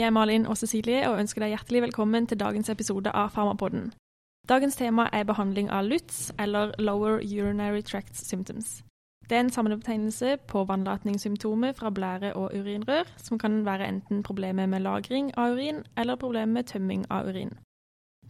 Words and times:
Vi 0.00 0.04
er 0.04 0.10
Malin 0.16 0.46
og 0.48 0.56
Cecilie 0.56 1.02
og 1.10 1.18
ønsker 1.20 1.42
deg 1.44 1.50
hjertelig 1.52 1.82
velkommen 1.82 2.24
til 2.24 2.38
dagens 2.40 2.70
episode 2.72 3.10
av 3.12 3.34
Farmapodden. 3.34 3.90
Dagens 4.48 4.78
tema 4.78 5.04
er 5.12 5.26
behandling 5.28 5.66
av 5.68 5.84
LUTS, 5.84 6.30
eller 6.40 6.72
Lower 6.80 7.18
Urinary 7.20 7.82
Tract 7.84 8.16
Symptoms. 8.16 8.78
Det 9.28 9.36
er 9.36 9.42
en 9.44 9.52
samlebetegnelse 9.52 10.38
på 10.48 10.62
vannlatningssymptomer 10.70 11.76
fra 11.76 11.92
blære 11.92 12.32
og 12.32 12.56
urinrør, 12.56 13.12
som 13.20 13.36
kan 13.38 13.60
være 13.66 13.90
enten 13.92 14.22
problemer 14.24 14.66
med 14.66 14.86
lagring 14.86 15.28
av 15.36 15.52
urin 15.52 15.84
eller 15.98 16.16
problemer 16.16 16.54
med 16.54 16.72
tømming 16.72 17.04
av 17.10 17.28
urin. 17.28 17.52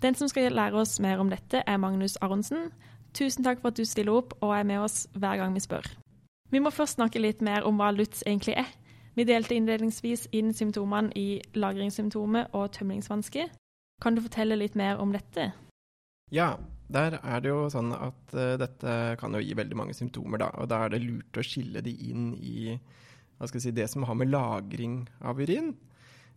Den 0.03 0.19
som 0.19 0.29
skal 0.29 0.51
lære 0.51 0.75
oss 0.75 0.99
mer 0.99 1.23
om 1.23 1.31
dette, 1.31 1.63
er 1.67 1.77
Magnus 1.77 2.17
Aronsen. 2.17 2.73
Tusen 3.15 3.47
takk 3.47 3.63
for 3.63 3.71
at 3.71 3.79
du 3.79 3.85
stiller 3.85 4.19
opp 4.19 4.35
og 4.41 4.59
er 4.59 4.67
med 4.67 4.83
oss 4.83 5.07
hver 5.15 5.39
gang 5.39 5.55
vi 5.55 5.63
spør. 5.63 5.87
Vi 6.51 6.59
må 6.59 6.75
først 6.75 6.99
snakke 6.99 7.23
litt 7.23 7.41
mer 7.41 7.63
om 7.63 7.79
hva 7.79 7.95
LUTS 7.95 8.27
egentlig 8.27 8.59
er. 8.59 8.75
Vi 9.17 9.27
delte 9.27 9.57
innledningsvis 9.57 10.29
inn 10.37 10.53
symptomene 10.55 11.11
i 11.19 11.41
lagringssymptomer 11.59 12.53
og 12.57 12.71
tømmingsvansker. 12.77 13.51
Kan 14.01 14.17
du 14.17 14.23
fortelle 14.25 14.57
litt 14.57 14.77
mer 14.79 15.01
om 15.03 15.13
dette? 15.13 15.51
Ja, 16.31 16.55
der 16.91 17.19
er 17.19 17.43
det 17.43 17.51
jo 17.51 17.67
sånn 17.73 17.91
at 17.95 18.35
uh, 18.37 18.55
dette 18.61 18.97
kan 19.21 19.35
jo 19.35 19.43
gi 19.43 19.57
veldig 19.59 19.79
mange 19.79 19.97
symptomer, 19.99 20.41
da. 20.43 20.51
Og 20.63 20.71
da 20.71 20.85
er 20.85 20.95
det 20.95 21.03
lurt 21.03 21.39
å 21.39 21.45
skille 21.45 21.83
de 21.83 21.95
inn 22.07 22.33
i 22.39 22.79
si, 23.51 23.73
det 23.75 23.89
som 23.91 24.07
har 24.07 24.19
med 24.19 24.31
lagring 24.31 25.03
av 25.27 25.41
urin, 25.43 25.75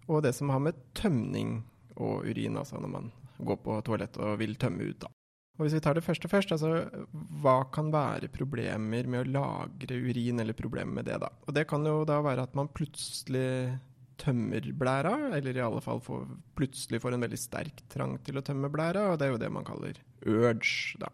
og 0.09 0.23
det 0.25 0.33
som 0.35 0.49
har 0.49 0.61
med 0.63 0.79
tømning 0.97 1.61
og 1.95 2.25
urin, 2.25 2.57
altså 2.57 2.81
når 2.81 2.91
man 2.97 3.11
går 3.37 3.59
på 3.63 3.77
toalettet 3.85 4.21
og 4.23 4.39
vil 4.41 4.57
tømme 4.59 4.89
ut, 4.89 5.05
da. 5.05 5.11
Og 5.53 5.67
Hvis 5.67 5.75
vi 5.77 5.83
tar 5.85 5.93
det 5.93 6.01
første 6.05 6.29
først, 6.29 6.51
altså 6.55 6.69
hva 7.43 7.59
kan 7.73 7.91
være 7.93 8.31
problemer 8.33 9.05
med 9.05 9.21
å 9.21 9.31
lagre 9.35 9.99
urin, 10.01 10.41
eller 10.41 10.57
problemer 10.57 10.97
med 10.97 11.05
det, 11.05 11.19
da? 11.21 11.29
Og 11.45 11.53
Det 11.53 11.67
kan 11.69 11.85
jo 11.85 11.99
da 12.09 12.19
være 12.25 12.47
at 12.47 12.55
man 12.57 12.71
plutselig 12.73 13.77
tømmer 14.17 14.65
blæra, 14.77 15.13
eller 15.37 15.57
i 15.57 15.61
alle 15.61 15.81
fall 15.83 16.01
får, 16.01 16.25
plutselig 16.57 17.01
får 17.03 17.15
en 17.15 17.25
veldig 17.25 17.39
sterk 17.39 17.83
trang 17.91 18.17
til 18.25 18.39
å 18.39 18.45
tømme 18.45 18.71
blæra, 18.73 19.11
og 19.11 19.19
det 19.19 19.27
er 19.27 19.33
jo 19.33 19.41
det 19.41 19.53
man 19.53 19.67
kaller 19.67 19.99
urge, 20.25 20.97
da. 21.01 21.09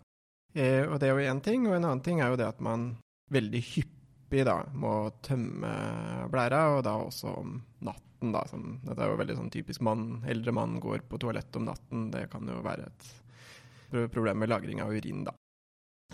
Eh, 0.56 0.84
og 0.88 1.00
det 1.00 1.10
er 1.10 1.16
jo 1.16 1.30
én 1.32 1.44
ting, 1.44 1.68
og 1.68 1.76
en 1.76 1.88
annen 1.88 2.04
ting 2.06 2.22
er 2.24 2.32
jo 2.32 2.40
det 2.40 2.48
at 2.48 2.62
man 2.64 2.92
veldig 3.34 3.62
hyppig 3.74 4.46
da 4.48 4.62
må 4.78 5.10
tømme 5.26 5.72
blæra, 6.32 6.66
og 6.78 6.84
da 6.88 6.96
også 7.04 7.34
om 7.42 7.58
natten, 7.86 8.34
da. 8.36 8.44
Som, 8.52 8.78
dette 8.86 9.04
er 9.04 9.12
jo 9.12 9.20
veldig 9.20 9.40
sånn 9.40 9.54
typisk 9.54 9.84
mann, 9.86 10.22
eldre 10.30 10.56
mann 10.56 10.80
går 10.84 11.04
på 11.10 11.20
toalettet 11.22 11.60
om 11.60 11.68
natten, 11.70 12.10
det 12.14 12.30
kan 12.34 12.48
jo 12.48 12.62
være 12.66 12.88
et 12.92 13.10
problem 13.90 14.42
med 14.44 14.52
lagring 14.52 14.82
av 14.84 14.94
urin, 14.94 15.26
da. 15.28 15.36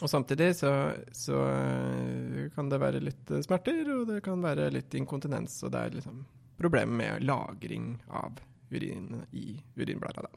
Og 0.04 0.12
samtidig 0.12 0.50
så, 0.60 0.72
så, 1.16 1.42
eh, 1.48 2.48
kan 2.56 2.72
det 2.72 2.82
være 2.82 3.04
litt 3.04 3.32
smerter, 3.46 3.86
og 3.94 4.10
det 4.10 4.22
kan 4.26 4.42
være 4.44 4.68
litt 4.76 4.96
inkontinens, 5.00 5.62
og 5.64 5.72
det 5.72 5.84
er 5.84 5.96
liksom 6.00 6.26
problemer 6.60 7.00
med 7.00 7.24
lagring 7.24 7.94
av 8.12 8.42
urin 8.72 9.24
i 9.32 9.56
urinblæra. 9.76 10.28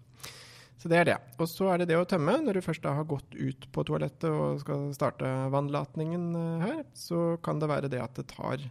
Så 0.79 0.91
det 0.91 1.01
er 1.01 1.09
det. 1.09 1.17
Og 1.43 1.49
så 1.51 1.73
er 1.73 1.81
det 1.81 1.89
det 1.91 1.99
å 1.99 2.07
tømme. 2.07 2.37
Når 2.45 2.59
du 2.59 2.63
først 2.63 2.85
da 2.85 2.95
har 2.95 3.07
gått 3.11 3.35
ut 3.35 3.67
på 3.75 3.83
toalettet 3.87 4.29
og 4.31 4.61
skal 4.63 4.93
starte 4.95 5.27
vannlatningen 5.51 6.29
eh, 6.39 6.67
her, 6.67 6.83
så 6.95 7.35
kan 7.43 7.59
det 7.59 7.71
være 7.71 7.91
det 7.91 8.03
at 8.03 8.15
det 8.19 8.29
tar 8.31 8.63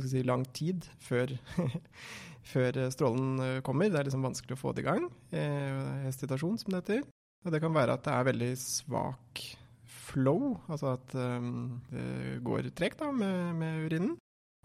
si, 0.00 0.22
lang 0.24 0.46
tid 0.56 0.88
før, 1.04 1.36
før 2.54 2.80
strålen 2.94 3.44
eh, 3.44 3.60
kommer. 3.66 3.92
Det 3.92 4.00
er 4.00 4.08
liksom 4.08 4.24
vanskelig 4.24 4.56
å 4.56 4.62
få 4.62 4.72
det 4.72 4.86
i 4.86 4.88
gang. 4.88 5.10
Eh, 5.36 6.06
hestitasjon, 6.06 6.56
som 6.62 6.72
det 6.72 6.80
heter. 6.80 7.04
Og 7.44 7.54
det 7.54 7.60
kan 7.62 7.74
være 7.74 7.96
at 7.96 8.04
det 8.04 8.14
er 8.14 8.26
veldig 8.28 8.50
svak 8.60 9.44
flow, 10.10 10.56
altså 10.68 10.94
at 10.96 11.14
um, 11.14 11.78
det 11.90 12.40
går 12.44 12.70
tregt 12.76 13.00
med, 13.14 13.54
med, 13.56 13.86
urinen. 13.86 14.16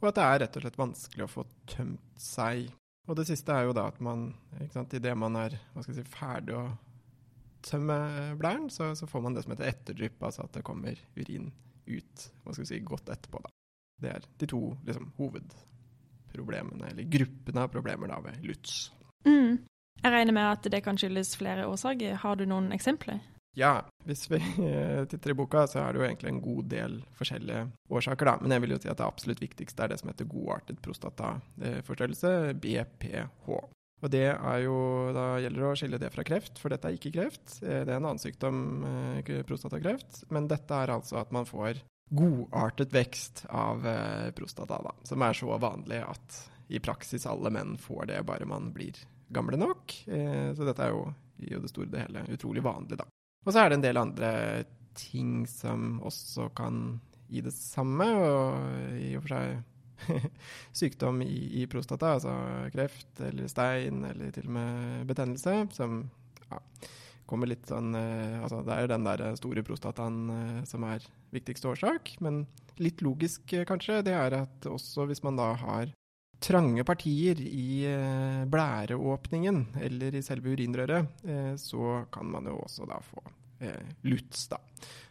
Og 0.01 0.09
at 0.09 0.17
det 0.17 0.25
er 0.25 0.41
rett 0.43 0.57
og 0.57 0.65
slett 0.65 0.79
vanskelig 0.79 1.25
å 1.25 1.31
få 1.31 1.45
tømt 1.71 2.19
seg. 2.19 2.67
Og 3.05 3.15
det 3.19 3.27
siste 3.29 3.53
er 3.53 3.67
jo 3.67 3.75
da 3.77 3.85
at 3.91 4.01
man, 4.03 4.31
idet 4.59 5.13
man 5.17 5.37
er 5.39 5.55
si, 5.85 6.03
ferdig 6.09 6.57
å 6.57 6.65
tømme 7.65 7.97
blæren, 8.39 8.67
så, 8.73 8.91
så, 8.97 9.07
får 9.09 9.23
man 9.25 9.37
det 9.37 9.45
som 9.45 9.53
heter 9.53 9.69
etterdrypp, 9.69 10.17
altså 10.25 10.45
at 10.45 10.57
det 10.57 10.65
kommer 10.65 10.99
urin 11.17 11.51
ut 11.85 12.27
si, 12.51 12.81
godt 12.85 13.13
etterpå. 13.13 13.41
Da. 13.45 13.53
Det 14.01 14.11
er 14.11 14.27
de 14.41 14.49
to 14.51 14.61
liksom, 14.85 15.13
hovedproblemene, 15.19 16.91
eller 16.91 17.09
gruppene 17.15 17.63
av 17.63 17.71
problemer 17.73 18.11
da, 18.11 18.19
ved 18.25 18.43
LUTS. 18.45 18.75
Mm. 19.25 19.63
Jeg 20.01 20.13
regner 20.13 20.35
med 20.35 20.49
at 20.51 20.67
det 20.71 20.83
kan 20.85 20.99
skyldes 20.99 21.35
flere 21.39 21.65
årsaker. 21.69 22.19
Har 22.21 22.37
du 22.37 22.45
noen 22.49 22.71
eksempler? 22.75 23.21
Ja, 23.55 23.85
hvis 24.03 24.25
vi 24.27 24.41
titter 25.09 25.31
i 25.31 25.37
boka, 25.37 25.63
så 25.71 25.79
er 25.81 25.93
det 25.93 26.01
jo 26.01 26.07
egentlig 26.09 26.33
en 26.33 26.41
god 26.43 26.67
del 26.73 26.97
forskjellige 27.15 27.69
årsaker, 27.89 28.27
da. 28.27 28.35
Men 28.41 28.55
jeg 28.55 28.65
vil 28.65 28.75
jo 28.75 28.81
si 28.83 28.91
at 28.91 28.99
det 28.99 29.07
absolutt 29.07 29.41
viktigste 29.43 29.85
er 29.85 29.93
det 29.93 30.01
som 30.01 30.11
heter 30.11 30.27
godartet 30.29 30.81
prostataforstørrelse, 30.83 32.35
BPH. 32.59 33.55
Og 34.03 34.11
det 34.11 34.27
er 34.27 34.59
jo, 34.65 34.75
da 35.15 35.25
gjelder 35.41 35.61
det 35.61 35.69
å 35.69 35.77
skille 35.79 35.99
det 36.01 36.11
fra 36.13 36.25
kreft, 36.27 36.59
for 36.61 36.73
dette 36.73 36.91
er 36.91 36.97
ikke 36.97 37.13
kreft. 37.15 37.57
Eh, 37.63 37.81
det 37.87 37.89
er 37.89 37.97
en 37.97 38.09
annen 38.11 38.21
sykdom, 38.21 38.59
eh, 38.91 39.31
prostatakreft. 39.47 40.25
Men 40.35 40.49
dette 40.51 40.81
er 40.83 40.93
altså 40.93 41.21
at 41.23 41.31
man 41.35 41.47
får 41.49 41.79
godartet 42.15 42.93
vekst 42.93 43.45
av 43.49 43.87
eh, 43.89 44.29
prostata, 44.35 44.81
da. 44.83 44.93
Som 45.07 45.23
er 45.25 45.39
så 45.39 45.57
vanlig 45.61 46.03
at 46.03 46.43
i 46.67 46.81
praksis 46.83 47.27
alle 47.29 47.49
menn 47.53 47.75
får 47.81 48.11
det 48.11 48.21
bare 48.27 48.45
man 48.49 48.71
blir 48.75 48.99
gamle 49.33 49.57
nok. 49.57 49.93
Så 50.05 50.67
dette 50.67 50.85
er 50.85 50.93
jo 50.93 51.05
i 51.41 51.51
det 51.51 51.69
store 51.71 51.89
og 51.89 51.99
hele 51.99 52.23
utrolig 52.35 52.63
vanlig, 52.65 52.99
da. 52.99 53.07
Og 53.45 53.53
så 53.53 53.61
er 53.61 53.69
det 53.69 53.79
en 53.79 53.85
del 53.85 53.99
andre 54.01 54.31
ting 54.97 55.45
som 55.49 55.99
også 56.05 56.49
kan 56.57 56.99
gi 57.29 57.41
det 57.45 57.53
samme, 57.53 58.07
og 58.15 58.99
i 59.01 59.13
og 59.17 59.25
for 59.25 59.35
seg 59.35 59.63
sykdom 60.79 61.21
i, 61.25 61.61
i, 61.61 61.65
prostata, 61.71 62.15
altså 62.17 62.35
kreft 62.73 63.21
eller 63.23 63.49
stein 63.51 64.03
eller 64.09 64.33
til 64.35 64.49
og 64.49 64.55
med 64.57 65.09
betennelse, 65.09 65.57
som 65.75 66.03
ja, 66.49 66.59
kommer 67.29 67.49
litt 67.49 67.65
sånn 67.69 67.95
eh, 67.97 68.41
Altså 68.43 68.61
det 68.65 68.75
er 68.75 68.91
den 68.91 69.07
der 69.07 69.23
store 69.39 69.63
prostataen 69.65 70.19
eh, 70.35 70.59
som 70.69 70.85
er 70.87 71.05
viktigste 71.33 71.71
årsak, 71.71 72.15
men 72.25 72.43
litt 72.81 73.01
logisk 73.05 73.55
eh, 73.55 73.65
kanskje, 73.67 74.03
det 74.05 74.15
er 74.17 74.39
at 74.43 74.69
også 74.69 75.07
hvis 75.09 75.23
man 75.25 75.39
da 75.39 75.53
har 75.63 75.93
trange 76.43 76.83
partier 76.87 77.39
i 77.41 77.85
eh, 77.89 78.43
blæreåpningen 78.51 79.61
eller 79.81 80.15
i 80.15 80.23
selve 80.25 80.53
urinrøret, 80.55 81.25
eh, 81.25 81.53
så 81.59 82.05
kan 82.13 82.29
man 82.31 82.49
jo 82.49 82.57
også 82.63 82.87
da 82.89 82.99
få 83.03 83.23
eh, 83.59 83.91
LUTS, 84.07 84.47
da. 84.51 84.59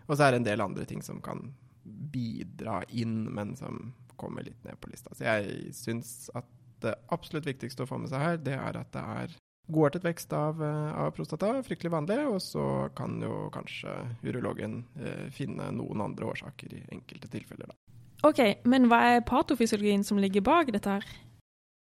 Og 0.07 0.17
så 0.17 0.27
er 0.27 0.35
det 0.35 0.43
en 0.43 0.49
del 0.51 0.65
andre 0.65 0.87
ting 0.89 1.03
som 1.03 1.23
kan 1.25 1.47
bidra 1.85 2.83
inn, 2.89 3.25
men 3.35 3.55
som 3.57 3.93
kommer 4.21 4.45
litt 4.47 4.61
ned 4.65 4.79
på 4.81 4.91
lista. 4.93 5.15
Så 5.17 5.27
jeg 5.27 5.73
syns 5.77 6.29
at 6.37 6.49
det 6.85 6.95
absolutt 7.15 7.49
viktigste 7.49 7.85
å 7.85 7.89
få 7.89 7.99
med 8.01 8.13
seg 8.13 8.23
her, 8.23 8.39
det 8.45 8.57
er 8.59 8.79
at 8.79 8.93
det 8.95 9.05
er 9.17 9.37
godartet 9.73 10.05
vekst 10.05 10.33
av, 10.37 10.61
av, 10.61 11.11
prostata, 11.17 11.55
fryktelig 11.65 11.93
vanlig, 11.95 12.19
og 12.29 12.41
så 12.45 12.65
kan 12.97 13.17
jo 13.25 13.47
kanskje 13.55 13.95
urologen 14.27 14.83
eh, 15.01 15.31
finne 15.33 15.71
noen 15.73 16.05
andre 16.05 16.29
årsaker 16.35 16.77
i 16.77 16.83
enkelte 16.93 17.31
tilfeller, 17.33 17.73
da. 17.73 17.79
Ok, 18.25 18.41
men 18.65 18.89
hva 18.89 19.03
er 19.13 19.27
patofysiologien 19.29 20.05
som 20.07 20.21
ligger 20.21 20.45
bak 20.45 20.73
dette 20.73 20.97
her? 20.97 21.05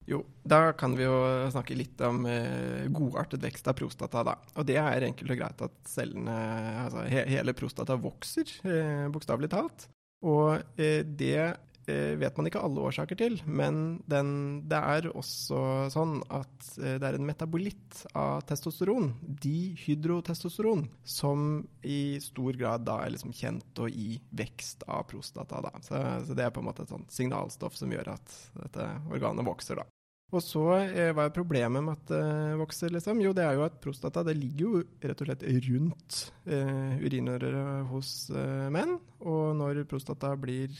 Jo, 0.04 0.18
da 0.44 0.74
kan 0.76 0.92
vi 0.98 1.06
jo 1.06 1.14
snakke 1.48 1.76
litt 1.78 2.00
om 2.04 2.26
eh, 2.28 2.84
godartet 2.92 3.40
vekst 3.40 3.70
av 3.70 3.78
prostata, 3.78 4.20
da. 4.26 4.34
Og 4.60 4.66
det 4.68 4.76
er 4.76 5.06
enkelt 5.06 5.32
og 5.32 5.38
greit 5.40 5.62
at 5.64 5.78
cellene, 5.88 6.34
altså 6.82 7.06
he 7.08 7.22
hele 7.30 7.54
prostata 7.56 7.96
vokser, 7.96 8.52
eh, 8.68 9.06
bokstavelig 9.14 9.48
talt. 9.54 9.86
Og 10.28 10.60
eh, 10.76 11.00
det 11.04 11.54
vet 11.92 12.36
man 12.38 12.48
ikke 12.48 12.62
alle 12.64 12.84
årsaker 12.88 13.18
til, 13.20 13.36
men 13.44 13.98
den, 14.10 14.28
det 14.70 14.78
er 14.78 15.08
også 15.12 15.58
sånn 15.92 16.18
at 16.32 16.68
eh, 16.80 16.96
det 17.00 17.08
er 17.08 17.18
en 17.18 17.26
metabolitt 17.28 18.04
av 18.16 18.44
testosteron, 18.48 19.12
dihydrotestosteron, 19.44 20.86
som 21.04 21.64
i 21.84 22.20
stor 22.24 22.56
grad 22.60 22.86
da 22.88 23.00
er 23.04 23.14
liksom 23.14 23.34
kjent 23.36 23.84
og 23.84 23.92
i 23.92 24.18
vekst 24.36 24.86
av 24.88 25.04
prostata. 25.10 25.60
Da. 25.64 25.74
Så, 25.84 26.00
så 26.28 26.36
det 26.36 26.46
er 26.46 26.54
på 26.54 26.64
en 26.64 26.70
måte 26.70 26.86
et 26.86 26.94
sånt 26.94 27.12
signalstoff 27.12 27.76
som 27.78 27.92
gjør 27.92 28.14
at 28.16 28.38
dette 28.62 28.88
organet 29.12 29.46
vokser, 29.46 29.82
da. 29.82 29.88
Og 30.34 30.42
så 30.42 30.62
eh, 30.80 31.12
hva 31.14 31.28
er 31.28 31.34
problemet 31.34 31.84
med 31.84 31.94
at 31.94 32.08
det 32.10 32.20
eh, 32.24 32.56
vokser, 32.58 32.90
liksom? 32.94 33.20
Jo, 33.22 33.34
det 33.36 33.44
er 33.46 33.58
jo 33.58 33.66
at 33.66 33.76
prostata 33.82 34.24
det 34.26 34.34
ligger 34.38 34.64
jo 34.64 34.82
rett 35.04 35.20
og 35.22 35.28
slett 35.28 35.44
rundt 35.68 36.16
eh, 36.48 36.96
urinrøret 37.04 37.86
hos 37.92 38.14
eh, 38.34 38.66
menn. 38.74 38.96
Og 39.22 39.54
når 39.60 39.84
prostata 39.90 40.32
blir 40.40 40.74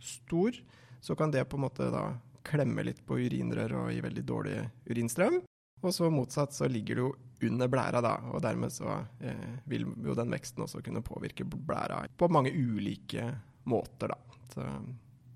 stor, 0.00 0.56
så 1.00 1.16
kan 1.16 1.32
det 1.32 1.46
på 1.48 1.58
en 1.58 1.64
måte 1.66 1.88
da 1.92 2.04
klemme 2.46 2.84
litt 2.86 3.02
på 3.06 3.18
urinrøret 3.20 3.76
og 3.78 3.92
gi 3.92 4.02
veldig 4.04 4.24
dårlig 4.26 4.58
urinstrøm. 4.90 5.40
Og 5.80 5.94
så 5.96 6.10
motsatt 6.12 6.52
så 6.52 6.68
ligger 6.68 6.98
det 6.98 7.04
jo 7.04 7.12
under 7.48 7.70
blæra, 7.72 8.02
da, 8.04 8.16
og 8.34 8.42
dermed 8.44 8.72
så 8.72 8.98
eh, 9.24 9.60
vil 9.70 9.86
jo 10.04 10.16
den 10.16 10.32
veksten 10.34 10.66
også 10.66 10.82
kunne 10.84 11.00
påvirke 11.04 11.46
blæra 11.48 12.02
på 12.20 12.28
mange 12.28 12.52
ulike 12.52 13.30
måter, 13.70 14.12
da. 14.12 14.18
Så 14.52 14.66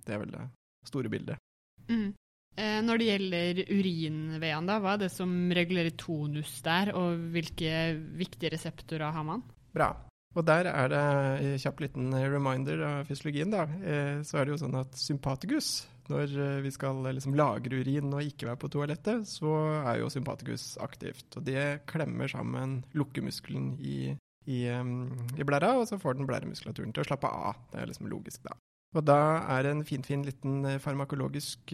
det 0.04 0.12
er 0.12 0.20
vel 0.20 0.34
det 0.34 0.44
store 0.90 1.12
bildet. 1.12 1.40
Mm. 1.88 2.12
Eh, 2.60 2.80
når 2.84 3.00
det 3.00 3.08
gjelder 3.08 3.62
urinveien, 3.72 4.68
da, 4.68 4.76
hva 4.84 4.94
er 4.94 5.06
det 5.06 5.12
som 5.14 5.32
regulerer 5.56 5.96
tonus 5.98 6.58
der, 6.66 6.92
og 6.94 7.24
hvilke 7.34 7.94
viktige 8.20 8.52
reseptorer 8.54 9.16
har 9.16 9.24
man? 9.26 9.46
Bra. 9.74 9.94
Og 10.34 10.42
der 10.42 10.66
er 10.66 10.90
det 10.90 11.00
en 11.00 11.58
kjapp 11.62 11.80
liten 11.84 12.14
reminder 12.14 12.80
av 12.88 13.06
fysiologien. 13.06 13.50
da, 13.50 13.62
eh, 13.62 14.22
Så 14.22 14.38
er 14.38 14.44
det 14.44 14.54
jo 14.54 14.66
sånn 14.66 14.80
at 14.80 14.92
sympatikus, 14.98 15.86
når 16.08 16.36
eh, 16.36 16.60
vi 16.62 16.70
skal 16.70 17.06
eh, 17.06 17.14
liksom 17.14 17.34
lagre 17.34 17.80
urin 17.80 18.12
og 18.12 18.22
ikke 18.22 18.48
være 18.50 18.58
på 18.58 18.70
toalettet, 18.70 19.26
så 19.26 19.84
er 19.86 20.00
jo 20.00 20.10
sympatikus 20.10 20.76
aktivt. 20.78 21.36
Og 21.36 21.44
det 21.44 21.86
klemmer 21.86 22.28
sammen 22.28 22.84
lukkemuskelen 22.94 23.78
i, 23.78 24.18
i, 24.46 24.66
i 24.66 25.46
blæra, 25.46 25.78
og 25.78 25.86
så 25.86 25.98
får 25.98 26.18
den 26.18 26.26
blæremuskulaturen 26.26 26.92
til 26.92 27.04
å 27.04 27.06
slappe 27.06 27.30
av. 27.30 27.54
Det 27.70 27.80
er 27.80 27.86
liksom 27.86 28.10
logisk, 28.10 28.42
da. 28.42 28.58
Og 28.94 29.02
da 29.02 29.42
er 29.50 29.62
det 29.62 29.70
en 29.70 29.84
finfin 29.84 30.04
fin 30.04 30.22
liten 30.22 30.78
farmakologisk 30.78 31.72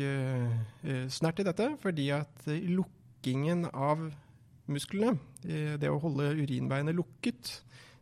snert 1.13 1.41
i 1.41 1.45
dette, 1.45 1.67
fordi 1.83 2.07
at 2.17 2.47
lukkingen 2.49 3.67
av 3.75 4.07
musklene, 4.73 5.19
det 5.43 5.91
å 5.91 6.01
holde 6.01 6.31
urinveiene 6.41 6.97
lukket, 6.97 7.59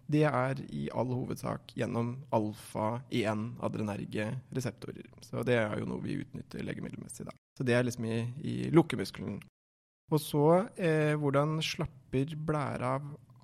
det 0.08 0.24
er 0.24 0.60
i 0.72 0.86
all 0.96 1.10
hovedsak 1.12 1.74
gjennom 1.76 2.14
alfa-1-adrenerge 2.34 4.30
reseptorer. 4.56 5.06
Så 5.24 5.44
det 5.46 5.58
er 5.60 5.76
jo 5.80 5.88
noe 5.90 6.04
vi 6.04 6.18
utnytter 6.22 6.64
legemiddelmessig, 6.64 7.28
da. 7.28 7.36
Så 7.58 7.66
det 7.66 7.76
er 7.76 7.84
liksom 7.84 8.06
i, 8.08 8.18
i 8.40 8.56
lukkemuskelen. 8.72 9.40
Og 10.08 10.22
så 10.24 10.44
eh, 10.80 11.12
hvordan 11.20 11.58
slapper 11.64 12.32
blæra 12.48 12.96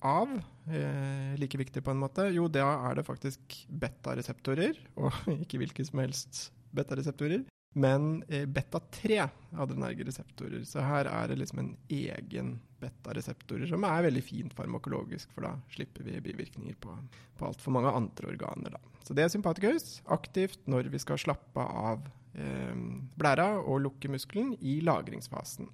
av? 0.05 0.33
Eh, 0.65 1.35
like 1.41 1.61
viktig 1.61 1.85
på 1.85 1.93
en 1.93 2.01
måte. 2.01 2.31
Jo, 2.33 2.49
da 2.49 2.71
er 2.89 3.01
det 3.01 3.09
faktisk 3.09 3.59
beta-reseptorer, 3.69 4.81
og 4.97 5.13
ikke 5.45 5.61
hvilke 5.61 5.85
som 5.85 6.01
helst 6.01 6.47
beta-reseptorer 6.75 7.45
men 7.75 8.23
eh, 8.29 8.47
beta-3 8.47 9.19
adrenerge 9.59 10.07
reseptorer. 10.07 10.63
Så 10.69 10.83
her 10.85 11.09
er 11.11 11.31
det 11.31 11.41
liksom 11.41 11.61
en 11.63 11.73
egen 11.91 12.57
beta-reseptorer 12.83 13.69
som 13.71 13.87
er 13.89 14.07
veldig 14.07 14.23
fint 14.25 14.55
farmakologisk, 14.55 15.33
for 15.35 15.49
da 15.49 15.55
slipper 15.75 16.07
vi 16.07 16.21
bivirkninger 16.23 16.77
på, 16.81 16.95
på 17.39 17.49
altfor 17.49 17.75
mange 17.75 17.95
andre 17.95 18.31
organer. 18.35 18.77
Da. 18.77 19.01
Så 19.05 19.17
det 19.17 19.27
er 19.27 19.33
sympatikus, 19.35 19.99
aktivt 20.07 20.63
når 20.71 20.91
vi 20.93 21.03
skal 21.03 21.21
slappe 21.21 21.65
av 21.65 22.07
eh, 22.39 22.77
blæra 23.19 23.57
og 23.63 23.83
lukke 23.89 24.13
muskelen 24.13 24.55
i 24.63 24.79
lagringsfasen. 24.87 25.73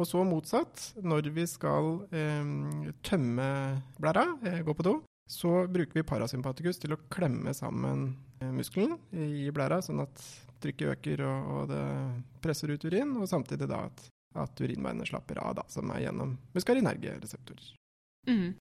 Og 0.00 0.08
så 0.08 0.22
motsatt, 0.24 0.94
når 1.04 1.28
vi 1.36 1.44
skal 1.50 1.98
eh, 2.16 2.92
tømme 3.04 3.48
blæra, 4.00 4.24
eh, 4.48 4.62
gå 4.64 4.72
på 4.76 4.86
do, 4.88 4.94
så 5.28 5.66
bruker 5.70 6.00
vi 6.00 6.06
parasympatikus 6.06 6.80
til 6.80 6.96
å 6.96 7.02
klemme 7.12 7.52
sammen 7.56 8.08
eh, 8.40 8.50
muskelen 8.52 8.96
i 9.12 9.50
blæra, 9.54 9.82
sånn 9.84 10.02
at 10.04 10.24
trykket 10.62 10.96
øker 10.96 11.24
og, 11.28 11.52
og, 11.54 11.62
det 11.72 11.84
presser 12.44 12.72
ut 12.72 12.84
urin, 12.88 13.16
og 13.20 13.30
samtidig 13.30 13.68
da 13.70 13.84
at, 13.88 14.04
at 14.44 14.62
urinveiene 14.64 15.06
slapper 15.08 15.40
av, 15.42 15.56
da, 15.60 15.66
som 15.72 15.90
er 15.94 16.06
gjennom 16.06 16.36
muskarinergereseptorer. 16.56 17.72
Mm. 18.30 18.52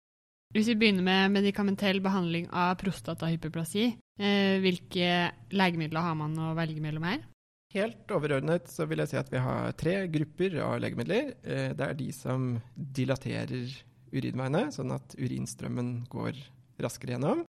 Hvis 0.50 0.70
vi 0.73 0.79
begynner 0.81 1.06
med 1.06 1.37
medikamentell 1.37 2.00
behandling 2.02 2.49
av 2.50 2.75
prostatahyperplasi, 2.81 3.85
eh, 4.19 4.56
hvilke 4.64 5.11
legemidler 5.55 6.08
har 6.08 6.17
man 6.19 6.35
å 6.43 6.55
velge 6.58 6.82
mellom 6.82 7.06
her? 7.06 7.23
Helt 7.70 8.11
overordnet 8.11 8.67
så 8.67 8.82
vil 8.91 8.99
jeg 9.05 9.12
si 9.12 9.19
at 9.20 9.31
vi 9.31 9.38
har 9.44 9.76
tre 9.79 9.94
grupper 10.11 10.56
av 10.67 10.81
legemidler. 10.82 11.37
Eh, 11.47 11.70
det 11.79 11.87
er 11.87 11.94
de 11.94 12.08
som 12.17 12.56
dilaterer 12.75 13.70
urinveiene, 14.11 14.64
sånn 14.75 14.91
at 14.97 15.14
urinstrømmen 15.14 15.93
går 16.11 16.35
raskere 16.82 17.14
gjennom. 17.14 17.44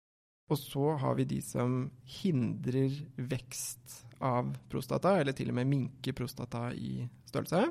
Og 0.51 0.59
så 0.59 0.95
har 0.99 1.15
vi 1.19 1.29
de 1.31 1.39
som 1.45 1.85
hindrer 2.21 2.97
vekst 3.31 4.01
av 4.21 4.51
prostata, 4.71 5.15
eller 5.21 5.37
til 5.37 5.53
og 5.53 5.57
med 5.61 5.71
minker 5.71 6.17
prostata 6.17 6.69
i 6.75 7.07
størrelse. 7.31 7.69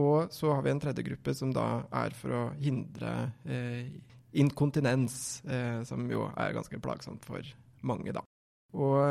Og 0.00 0.32
så 0.32 0.54
har 0.54 0.64
vi 0.64 0.72
en 0.72 0.80
tredje 0.80 1.04
gruppe 1.04 1.34
som 1.36 1.52
da 1.52 1.84
er 1.92 2.16
for 2.16 2.32
å 2.32 2.42
hindre 2.56 3.12
eh, 3.44 3.92
inkontinens, 4.40 5.42
eh, 5.44 5.82
som 5.84 6.08
jo 6.10 6.24
er 6.32 6.56
ganske 6.56 6.80
plagsomt 6.80 7.28
for 7.28 7.44
mange, 7.84 8.14
da. 8.16 8.24
Og 8.72 9.02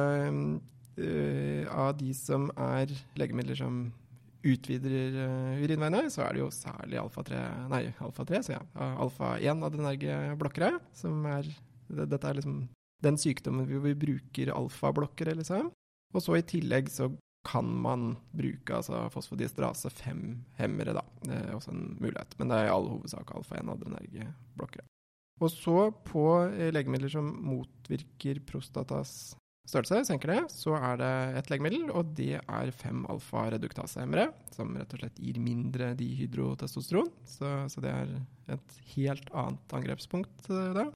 eh, 0.98 1.70
av 1.70 1.94
de 2.00 2.16
som 2.18 2.50
er 2.58 2.90
legemidler 3.20 3.62
som 3.62 3.84
utvider 4.42 5.18
uh, 5.22 5.62
urinveiene, 5.62 6.08
så 6.10 6.24
er 6.26 6.34
det 6.34 6.42
jo 6.42 6.48
særlig 6.50 6.98
alfa-3, 6.98 7.42
nei, 7.70 7.82
alfa-3, 8.02 8.40
så 8.42 8.56
ja, 8.56 8.62
alfa-1 9.04 9.66
adrenerge 9.68 10.16
blokkere, 10.42 10.80
som 10.98 11.28
er 11.30 11.46
Dette 11.92 12.24
er 12.24 12.38
liksom 12.38 12.62
den 13.06 13.18
sykdommen 13.20 13.68
hvor 13.70 13.84
vi 13.86 13.98
bruker 13.98 14.54
alfablokkere, 14.56 15.36
liksom. 15.40 15.72
Og 16.12 16.24
så 16.24 16.38
i 16.38 16.46
tillegg 16.46 16.90
så 16.92 17.10
kan 17.48 17.66
man 17.66 18.16
bruke 18.38 18.76
altså 18.78 19.08
fosfodiesterase 19.14 19.90
5-hemmere, 19.98 20.94
da. 21.00 21.04
Det 21.26 21.38
er 21.40 21.56
også 21.56 21.74
en 21.74 21.86
mulighet, 21.98 22.36
men 22.38 22.52
det 22.52 22.60
er 22.60 22.70
i 22.70 22.74
all 22.76 22.90
hovedsak 22.92 23.34
alfa-1-adrenergiblokkere. 23.38 24.86
Og 25.42 25.50
så 25.50 25.88
på 26.06 26.26
eh, 26.52 26.70
legemidler 26.74 27.10
som 27.10 27.32
motvirker 27.42 28.44
prostatas 28.46 29.34
størrelse, 29.70 30.04
senker 30.10 30.34
det, 30.34 30.40
så 30.54 30.76
er 30.78 31.00
det 31.02 31.12
et 31.40 31.52
legemiddel, 31.54 31.90
og 31.96 32.14
det 32.18 32.36
er 32.42 32.74
5-alfa-reduktasehemmere, 32.82 34.30
som 34.54 34.74
rett 34.78 34.94
og 34.96 35.02
slett 35.02 35.22
gir 35.22 35.40
mindre 35.42 35.92
dihydrotestosteron. 35.98 37.10
Så, 37.26 37.52
så 37.72 37.84
det 37.84 37.94
er 37.94 38.16
et 38.58 38.82
helt 38.96 39.32
annet 39.34 39.78
angrepspunkt 39.78 40.50
det. 40.50 40.66
da. 40.78 40.90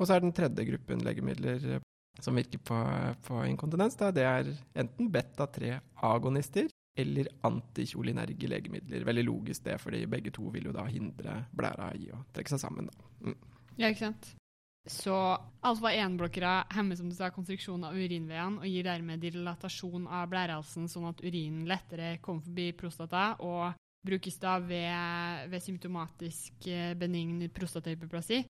Og 0.00 0.08
så 0.08 0.16
er 0.16 0.24
den 0.24 0.32
tredje 0.32 0.64
gruppen 0.64 1.04
legemidler 1.04 1.80
som 2.20 2.36
virker 2.36 2.60
på, 2.64 2.76
på 3.24 3.44
inkontinens, 3.48 3.96
da, 4.00 4.10
det 4.12 4.24
er 4.26 4.50
enten 4.80 5.08
beta-3-agonister 5.12 6.68
eller 7.00 7.30
antikjolinerge 7.46 8.48
legemidler. 8.50 9.04
Veldig 9.06 9.24
logisk 9.24 9.64
det, 9.64 9.78
fordi 9.80 10.02
begge 10.10 10.32
to 10.34 10.48
vil 10.52 10.68
jo 10.68 10.74
da 10.74 10.84
hindre 10.90 11.44
blæra 11.56 11.92
i 11.96 12.10
å 12.12 12.20
trekke 12.34 12.52
seg 12.54 12.62
sammen. 12.64 12.90
Da. 12.90 13.10
Mm. 13.24 13.38
Ja, 13.78 13.88
ikke 13.88 14.08
sant. 14.08 14.32
Så 14.90 15.14
alfa-1-blokkere 15.68 16.54
hemmer 16.74 16.96
som 16.96 17.08
du 17.08 17.14
sa, 17.14 17.28
konstruksjonen 17.32 17.90
av 17.90 17.96
urinveiene 17.96 18.62
og 18.62 18.68
gir 18.68 18.86
dermed 18.88 19.20
dilatasjon 19.22 20.08
av 20.08 20.30
blærehalsen, 20.32 20.88
sånn 20.90 21.10
at 21.12 21.20
urinen 21.22 21.68
lettere 21.68 22.14
kommer 22.24 22.44
forbi 22.46 22.70
prostata 22.76 23.34
og 23.44 23.76
brukes 24.06 24.40
da 24.40 24.56
ved, 24.64 25.50
ved 25.52 25.62
symptomatisk 25.62 26.68
eh, 26.72 26.94
benign 26.96 27.44
prostatahyperplasi. 27.52 28.40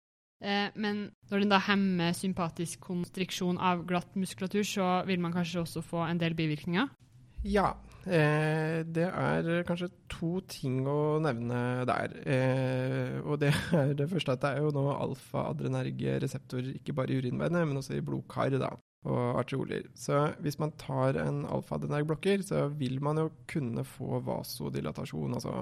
Eh, 0.41 0.73
men 0.81 1.11
når 1.29 1.45
den 1.45 1.53
da 1.53 1.61
hemmer 1.67 2.17
sympatisk 2.17 2.81
konstriksjon 2.89 3.61
av 3.61 3.85
glatt 3.89 4.17
muskulatur, 4.17 4.65
så 4.65 4.89
vil 5.09 5.21
man 5.21 5.35
kanskje 5.37 5.61
også 5.65 5.85
få 5.85 6.07
en 6.07 6.21
del 6.21 6.37
bivirkninger? 6.39 6.89
Ja. 7.45 7.75
Eh, 8.09 8.81
det 8.89 9.07
er 9.13 9.49
kanskje 9.69 9.91
to 10.09 10.39
ting 10.49 10.81
å 10.89 11.19
nevne 11.21 11.85
der. 11.89 12.15
Eh, 12.25 13.19
og 13.21 13.43
det 13.43 13.53
er 13.77 13.93
det 13.97 14.09
første 14.09 14.37
at 14.37 14.45
det 14.45 14.53
er 14.55 14.65
jo 14.65 14.73
nå 14.77 14.87
alfa-adrenerge 14.95 16.17
reseptorer 16.25 16.73
ikke 16.79 16.97
bare 16.97 17.13
i 17.13 17.21
urinveiene, 17.21 17.67
men 17.69 17.83
også 17.83 17.99
i 17.99 18.05
blodkar 18.05 18.57
da, 18.57 18.73
og 19.05 19.41
arterioler. 19.43 19.91
Så 19.93 20.31
hvis 20.41 20.59
man 20.63 20.73
tar 20.81 21.21
en 21.21 21.45
alfa-adrenerge-blokker, 21.45 22.45
så 22.49 22.67
vil 22.81 23.01
man 23.05 23.21
jo 23.21 23.29
kunne 23.51 23.85
få 23.85 24.23
vasodilatasjon, 24.25 25.37
altså 25.37 25.55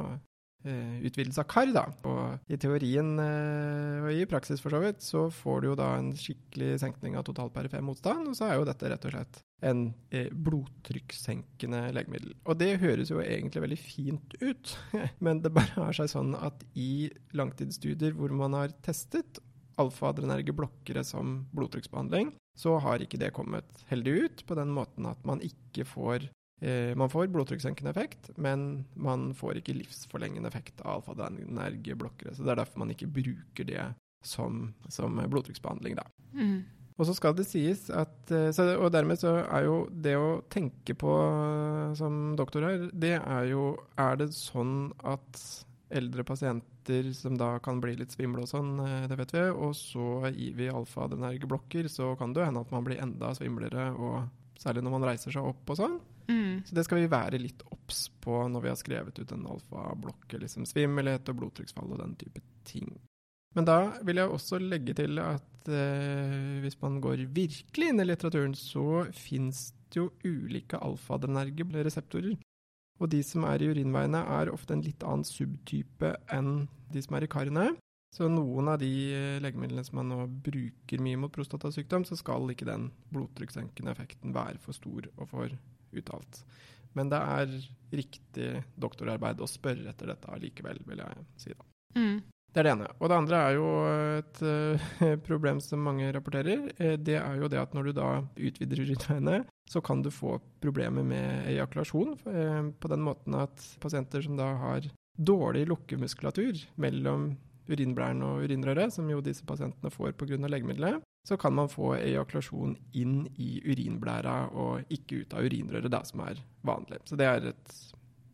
utvidelse 0.66 1.42
av 1.42 1.48
kar. 1.50 1.70
Da. 1.74 1.84
Og 2.08 2.50
I 2.50 2.58
teorien 2.60 3.14
uh, 3.20 4.06
og 4.06 4.12
i 4.14 4.26
praksis 4.28 4.62
for 4.62 4.74
så 4.74 4.80
vidt, 4.82 5.02
så 5.04 5.26
får 5.32 5.60
du 5.60 5.68
jo 5.70 5.76
da 5.78 5.92
en 5.98 6.10
skikkelig 6.18 6.78
senkning 6.82 7.18
av 7.18 7.26
total 7.28 7.52
perifem 7.54 7.86
motstand, 7.88 8.30
og 8.30 8.38
så 8.38 8.48
er 8.48 8.58
jo 8.58 8.66
dette 8.68 8.90
rett 8.90 9.08
og 9.08 9.14
slett 9.14 9.42
en 9.68 9.84
uh, 10.14 10.30
blodtrykkssenkende 10.32 11.88
legemiddel. 11.96 12.34
Og 12.46 12.58
det 12.60 12.72
høres 12.82 13.12
jo 13.12 13.22
egentlig 13.22 13.64
veldig 13.64 13.80
fint 13.82 14.38
ut, 14.42 14.74
men 15.24 15.42
det 15.44 15.54
bare 15.54 15.88
har 15.88 15.98
seg 15.98 16.10
sånn 16.12 16.34
at 16.38 16.64
i 16.78 17.08
langtidsstudier 17.38 18.16
hvor 18.18 18.34
man 18.34 18.58
har 18.58 18.74
testet 18.84 19.42
alfa-adrenerge 19.78 20.50
blokkere 20.58 21.04
som 21.06 21.44
blodtrykksbehandling, 21.54 22.32
så 22.58 22.74
har 22.82 22.98
ikke 22.98 23.20
det 23.20 23.30
kommet 23.36 23.84
heldig 23.86 24.14
ut 24.24 24.40
på 24.48 24.56
den 24.58 24.72
måten 24.74 25.06
at 25.06 25.20
man 25.28 25.38
ikke 25.46 25.84
får 25.86 26.26
Eh, 26.26 26.37
man 26.98 27.10
får 27.12 27.28
blodtrykkssenkende 27.30 27.92
effekt, 27.92 28.32
men 28.34 28.84
man 28.98 29.28
får 29.38 29.60
ikke 29.60 29.76
livsforlengende 29.76 30.50
effekt 30.50 30.80
av 30.82 30.96
alfa-adrenerge-blokkere. 30.96 32.32
Så 32.34 32.42
det 32.42 32.50
er 32.50 32.58
derfor 32.64 32.82
man 32.82 32.90
ikke 32.90 33.06
bruker 33.14 33.68
det 33.68 33.84
som, 34.26 34.72
som 34.90 35.20
blodtrykksbehandling, 35.30 35.94
da. 36.00 36.06
Mm. 36.34 36.64
Og 36.98 37.06
så 37.06 37.14
skal 37.14 37.36
det 37.38 37.46
sies 37.46 37.86
at 37.94 38.32
eh, 38.34 38.50
så, 38.54 38.66
Og 38.82 38.90
dermed 38.92 39.20
så 39.20 39.38
er 39.44 39.68
jo 39.68 39.76
det 39.90 40.16
å 40.18 40.40
tenke 40.50 40.96
på 40.98 41.12
som 41.98 42.34
doktor 42.38 42.66
her, 42.66 42.88
det 42.92 43.14
er 43.20 43.44
jo 43.52 43.70
Er 43.98 44.18
det 44.18 44.32
sånn 44.36 44.90
at 45.06 45.44
eldre 45.94 46.24
pasienter 46.26 47.06
som 47.16 47.38
da 47.40 47.54
kan 47.64 47.78
bli 47.80 47.94
litt 47.96 48.12
svimle 48.12 48.42
og 48.44 48.50
sånn, 48.50 48.74
eh, 48.84 49.06
det 49.08 49.16
vet 49.16 49.32
vi, 49.32 49.44
og 49.48 49.72
så 49.78 50.28
gir 50.34 50.58
vi 50.58 50.68
alfa-adrenerge-blokker, 50.68 51.88
så 51.88 52.10
kan 52.20 52.34
det 52.34 52.42
jo 52.42 52.48
hende 52.50 52.60
at 52.60 52.74
man 52.74 52.84
blir 52.84 53.00
enda 53.00 53.30
svimlere, 53.36 53.86
og 53.96 54.60
særlig 54.60 54.84
når 54.84 54.94
man 54.98 55.06
reiser 55.08 55.32
seg 55.32 55.48
opp 55.48 55.72
og 55.72 55.80
sånn. 55.80 55.96
Mm. 56.58 56.64
Så 56.66 56.76
det 56.76 56.84
skal 56.86 57.00
vi 57.00 57.10
være 57.12 57.40
litt 57.40 57.62
obs 57.70 58.08
på 58.22 58.40
når 58.50 58.64
vi 58.64 58.72
har 58.72 58.80
skrevet 58.80 59.20
ut 59.20 59.34
en 59.34 59.46
alfablokk, 59.54 60.38
liksom 60.42 60.66
svimmelhet 60.68 61.30
og 61.30 61.40
blodtrykksfall 61.40 61.94
og 61.94 62.02
den 62.02 62.16
type 62.20 62.42
ting. 62.68 62.90
Men 63.56 63.66
da 63.68 63.78
vil 64.04 64.20
jeg 64.20 64.30
også 64.30 64.60
legge 64.60 64.94
til 64.98 65.20
at 65.22 65.70
eh, 65.72 66.58
hvis 66.62 66.76
man 66.82 67.00
går 67.04 67.24
virkelig 67.34 67.90
inn 67.90 68.02
i 68.02 68.06
litteraturen, 68.06 68.54
så 68.58 69.06
fins 69.16 69.70
det 69.88 70.02
jo 70.02 70.10
ulike 70.26 70.80
alfaadrenerge 70.84 71.66
reseptorer. 71.86 72.36
Og 72.98 73.10
de 73.12 73.22
som 73.22 73.46
er 73.46 73.62
i 73.62 73.70
urinveiene, 73.70 74.20
er 74.20 74.50
ofte 74.52 74.74
en 74.74 74.82
litt 74.84 75.04
annen 75.06 75.26
subtype 75.26 76.16
enn 76.34 76.66
de 76.92 77.02
som 77.04 77.16
er 77.16 77.24
i 77.26 77.30
karene. 77.30 77.70
Så 78.14 78.28
noen 78.32 78.70
av 78.72 78.78
de 78.80 78.90
eh, 79.12 79.40
legemidlene 79.44 79.84
som 79.84 80.00
man 80.00 80.12
nå 80.12 80.22
bruker 80.44 81.02
mye 81.04 81.18
mot 81.20 81.32
prostatasykdom, 81.32 82.06
så 82.08 82.16
skal 82.18 82.48
ikke 82.52 82.68
den 82.68 82.88
blodtrykkssenkende 83.12 83.92
effekten 83.92 84.36
være 84.36 84.60
for 84.62 84.76
stor 84.76 85.10
og 85.16 85.28
for 85.28 85.58
uttalt. 85.92 86.42
Men 86.96 87.12
det 87.12 87.20
er 87.20 87.54
riktig 87.94 88.48
doktorarbeid 88.80 89.40
å 89.40 89.48
spørre 89.48 89.92
etter 89.92 90.10
dette 90.12 90.32
allikevel, 90.32 90.82
vil 90.88 91.04
jeg 91.04 91.24
si. 91.40 91.54
da. 91.54 91.68
Mm. 91.98 92.18
Det 92.48 92.62
er 92.62 92.64
det 92.64 92.72
ene. 92.72 92.86
Og 92.96 93.10
det 93.10 93.16
andre 93.16 93.40
er 93.44 93.56
jo 93.58 93.66
et 94.18 94.38
uh, 94.42 95.16
problem 95.28 95.60
som 95.62 95.82
mange 95.84 96.08
rapporterer. 96.16 96.64
Uh, 96.80 96.94
det 96.96 97.18
er 97.20 97.42
jo 97.42 97.50
det 97.52 97.60
at 97.60 97.74
når 97.76 97.90
du 97.90 97.98
da 97.98 98.08
utvider 98.34 98.80
urinveiene, 98.84 99.42
så 99.68 99.82
kan 99.84 100.00
du 100.02 100.08
få 100.12 100.38
problemer 100.62 101.04
med 101.06 101.50
ejakulasjon. 101.52 102.16
Uh, 102.24 102.72
på 102.80 102.90
den 102.92 103.04
måten 103.04 103.36
at 103.38 103.66
pasienter 103.82 104.24
som 104.24 104.38
da 104.40 104.54
har 104.62 104.88
dårlig 105.18 105.66
lukkemuskulatur 105.68 106.64
mellom 106.80 107.32
urinblæren 107.68 108.24
og 108.24 108.46
urinrøret, 108.46 108.94
som 108.94 109.08
jo 109.12 109.20
disse 109.20 109.44
pasientene 109.44 109.92
får 109.92 110.14
pga. 110.16 110.40
legemiddelet, 110.48 111.04
så 111.26 111.36
kan 111.36 111.54
man 111.54 111.68
få 111.68 111.92
ejakulasjon 111.98 112.76
inn 112.96 113.20
i 113.36 113.58
urinblæra 113.66 114.36
og 114.56 114.92
ikke 114.92 115.22
ut 115.22 115.34
av 115.36 115.44
urinrøret, 115.44 115.90
det 115.92 116.04
som 116.08 116.22
er 116.24 116.40
vanlig. 116.66 117.00
Så 117.08 117.18
det 117.20 117.28
er 117.28 117.50
et 117.50 117.74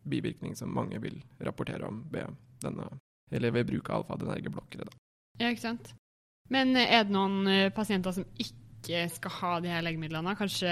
bivirkning 0.05 0.55
som 0.55 0.73
mange 0.73 0.99
vil 1.03 1.17
rapportere 1.43 1.87
om 1.87 2.03
ved, 2.13 2.37
denne, 2.63 2.87
ved 3.31 3.65
bruk 3.67 3.89
av 3.89 4.03
alfa-adenergeblokkere. 4.03 4.87
Ja, 5.41 5.49
ikke 5.49 5.65
sant. 5.65 5.91
Men 6.53 6.75
er 6.77 7.03
det 7.03 7.13
noen 7.13 7.41
uh, 7.49 7.73
pasienter 7.73 8.13
som 8.15 8.27
ikke 8.37 9.07
skal 9.11 9.33
ha 9.39 9.51
de 9.63 9.71
her 9.73 9.83
legemidlene? 9.83 10.35
Kanskje 10.37 10.71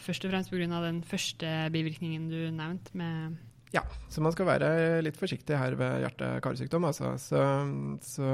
først 0.00 0.24
og 0.24 0.32
fremst 0.32 0.52
pga. 0.52 0.80
den 0.86 1.02
første 1.04 1.52
bivirkningen 1.74 2.30
du 2.30 2.38
nevnte, 2.54 2.94
med 2.94 3.36
ja, 3.74 3.82
så 4.08 4.22
man 4.24 4.32
skal 4.32 4.48
være 4.48 4.68
litt 5.04 5.18
forsiktig 5.20 5.58
her 5.60 5.76
ved 5.78 6.00
hjerte-karsykdom. 6.04 6.86
Altså. 6.88 7.12
Så, 7.20 7.42
så, 8.04 8.30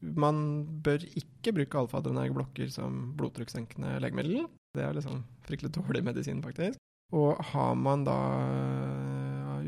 man 0.00 0.42
bør 0.84 1.06
ikke 1.20 1.54
bruke 1.60 1.84
alfa-adrenergblokker 1.84 2.72
som 2.74 3.12
blodtrykkssenkende 3.18 3.98
legemiddel. 4.02 4.48
Det 4.74 4.84
er 4.84 4.96
liksom 4.96 5.22
fryktelig 5.46 5.72
dårlig 5.78 6.04
medisin, 6.10 6.42
faktisk. 6.44 6.80
Og 7.16 7.38
har 7.52 7.74
man 7.78 8.04
da 8.04 8.18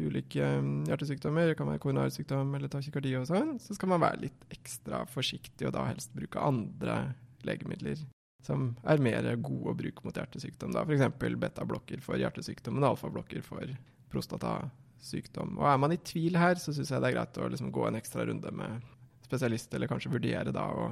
ulike 0.00 0.44
hjertesykdommer, 0.88 1.50
det 1.50 1.56
kan 1.58 1.68
være 1.70 1.80
koronarsykdom 1.82 2.54
eller 2.56 2.70
takykardi 2.72 3.14
og 3.18 3.26
sånn, 3.30 3.56
så 3.62 3.76
skal 3.76 3.90
man 3.94 4.02
være 4.02 4.26
litt 4.26 4.44
ekstra 4.52 5.02
forsiktig 5.10 5.68
og 5.68 5.74
da 5.76 5.86
helst 5.88 6.12
bruke 6.16 6.40
andre 6.40 7.00
legemidler 7.46 8.00
som 8.44 8.70
er 8.88 9.02
mer 9.02 9.26
gode 9.42 9.72
å 9.72 9.76
bruke 9.76 10.04
mot 10.06 10.16
hjertesykdom. 10.16 10.76
F.eks. 10.84 11.08
betablokker 11.42 12.00
for 12.04 12.20
hjertesykdom 12.20 12.80
og 12.80 12.92
alfablokker 12.94 13.44
for 13.44 13.74
prostatasykdom. 14.12 15.58
Og 15.60 15.68
er 15.70 15.78
man 15.82 15.94
i 15.94 16.00
tvil 16.04 16.38
her, 16.40 16.58
så 16.60 16.74
syns 16.74 16.92
jeg 16.92 17.02
det 17.02 17.10
er 17.10 17.18
greit 17.18 17.40
å 17.40 17.50
liksom 17.50 17.72
gå 17.74 17.86
en 17.88 17.98
ekstra 18.00 18.26
runde 18.28 18.52
med 18.54 18.88
spesialist, 19.26 19.74
eller 19.74 19.90
kanskje 19.90 20.12
vurdere 20.12 20.54
da 20.54 20.66
å 20.74 20.88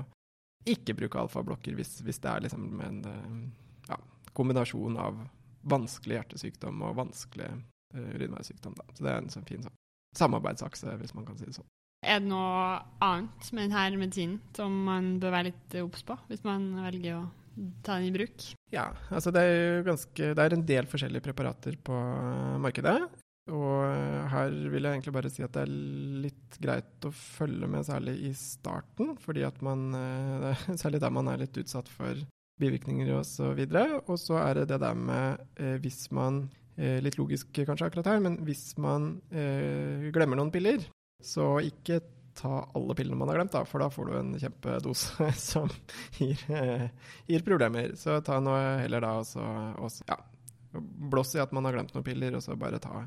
ikke 0.69 0.95
bruke 0.99 1.21
alfablokker 1.21 1.77
hvis, 1.79 1.99
hvis 2.05 2.21
det 2.23 2.31
er 2.31 2.45
liksom 2.45 2.81
en 2.85 3.01
ja, 3.89 3.99
kombinasjon 4.37 4.99
av 5.01 5.21
vanskelig 5.69 6.19
hjertesykdom 6.19 6.83
og 6.87 6.99
vanskelig 6.99 7.49
uh, 7.51 8.09
urinveissykdom. 8.15 8.77
Da. 8.79 8.87
Så 8.95 9.05
det 9.05 9.13
er 9.13 9.23
en 9.23 9.33
sånn 9.33 9.49
fin 9.49 9.65
sånn 9.65 9.77
samarbeidsakse, 10.19 10.95
hvis 11.01 11.15
man 11.15 11.27
kan 11.29 11.39
si 11.39 11.49
det 11.49 11.57
sånn. 11.59 11.69
Er 12.07 12.21
det 12.23 12.31
noe 12.31 12.79
annet 13.03 13.51
med 13.57 13.73
denne 13.73 13.99
medisinen 13.99 14.39
som 14.57 14.75
man 14.87 15.17
bør 15.23 15.35
være 15.35 15.51
litt 15.51 15.77
obs 15.83 16.05
på, 16.07 16.15
hvis 16.31 16.45
man 16.47 16.71
velger 16.85 17.19
å 17.19 17.25
ta 17.85 17.99
den 17.99 18.11
i 18.11 18.15
bruk? 18.15 18.45
Ja, 18.75 18.91
altså 19.11 19.33
det 19.35 19.45
er, 19.45 19.81
ganske, 19.87 20.35
det 20.35 20.45
er 20.45 20.55
en 20.55 20.67
del 20.69 20.88
forskjellige 20.91 21.25
preparater 21.25 21.79
på 21.85 21.97
markedet. 22.62 22.99
Og 23.49 24.29
her 24.29 24.53
vil 24.69 24.85
jeg 24.85 24.99
egentlig 24.99 25.15
bare 25.15 25.31
si 25.33 25.45
at 25.45 25.55
det 25.57 25.62
er 25.65 25.77
litt 26.27 26.59
greit 26.61 27.07
å 27.09 27.12
følge 27.15 27.69
med, 27.71 27.87
særlig 27.87 28.19
i 28.29 28.33
starten. 28.37 29.15
Fordi 29.23 29.47
at 29.49 29.62
man 29.65 29.87
er 29.97 30.67
Særlig 30.81 31.00
der 31.03 31.15
man 31.15 31.31
er 31.33 31.41
litt 31.41 31.57
utsatt 31.61 31.88
for 31.93 32.27
bivirkninger 32.61 33.11
osv. 33.17 33.65
Og 34.05 34.15
så 34.21 34.38
er 34.43 34.61
det 34.61 34.69
det 34.73 34.81
der 34.83 34.99
med 34.99 35.45
eh, 35.61 35.77
hvis 35.83 36.09
man 36.15 36.47
eh, 36.77 36.99
Litt 37.05 37.19
logisk 37.21 37.53
kanskje 37.57 37.88
akkurat 37.88 38.12
her, 38.12 38.23
men 38.25 38.41
hvis 38.47 38.73
man 38.81 39.17
eh, 39.33 40.09
glemmer 40.15 40.38
noen 40.38 40.53
piller, 40.55 40.85
så 41.25 41.57
ikke 41.65 42.03
ta 42.38 42.62
alle 42.78 42.95
pillene 42.95 43.18
man 43.18 43.33
har 43.33 43.40
glemt, 43.40 43.52
da, 43.54 43.64
for 43.66 43.83
da 43.83 43.90
får 43.90 44.09
du 44.09 44.16
en 44.18 44.33
kjempedose 44.38 45.30
som 45.50 45.71
gir, 46.18 46.42
eh, 46.54 46.88
gir 47.26 47.47
problemer. 47.47 47.95
Så 47.99 48.21
ta 48.26 48.38
noe 48.42 48.78
heller 48.85 49.02
da 49.04 49.14
og 49.18 49.26
så 49.28 50.07
ja, 50.07 50.18
blås 50.73 51.35
i 51.35 51.42
at 51.42 51.52
man 51.52 51.66
har 51.66 51.78
glemt 51.78 51.95
noen 51.95 52.07
piller, 52.07 52.37
og 52.38 52.45
så 52.45 52.57
bare 52.59 52.80
ta, 52.83 53.04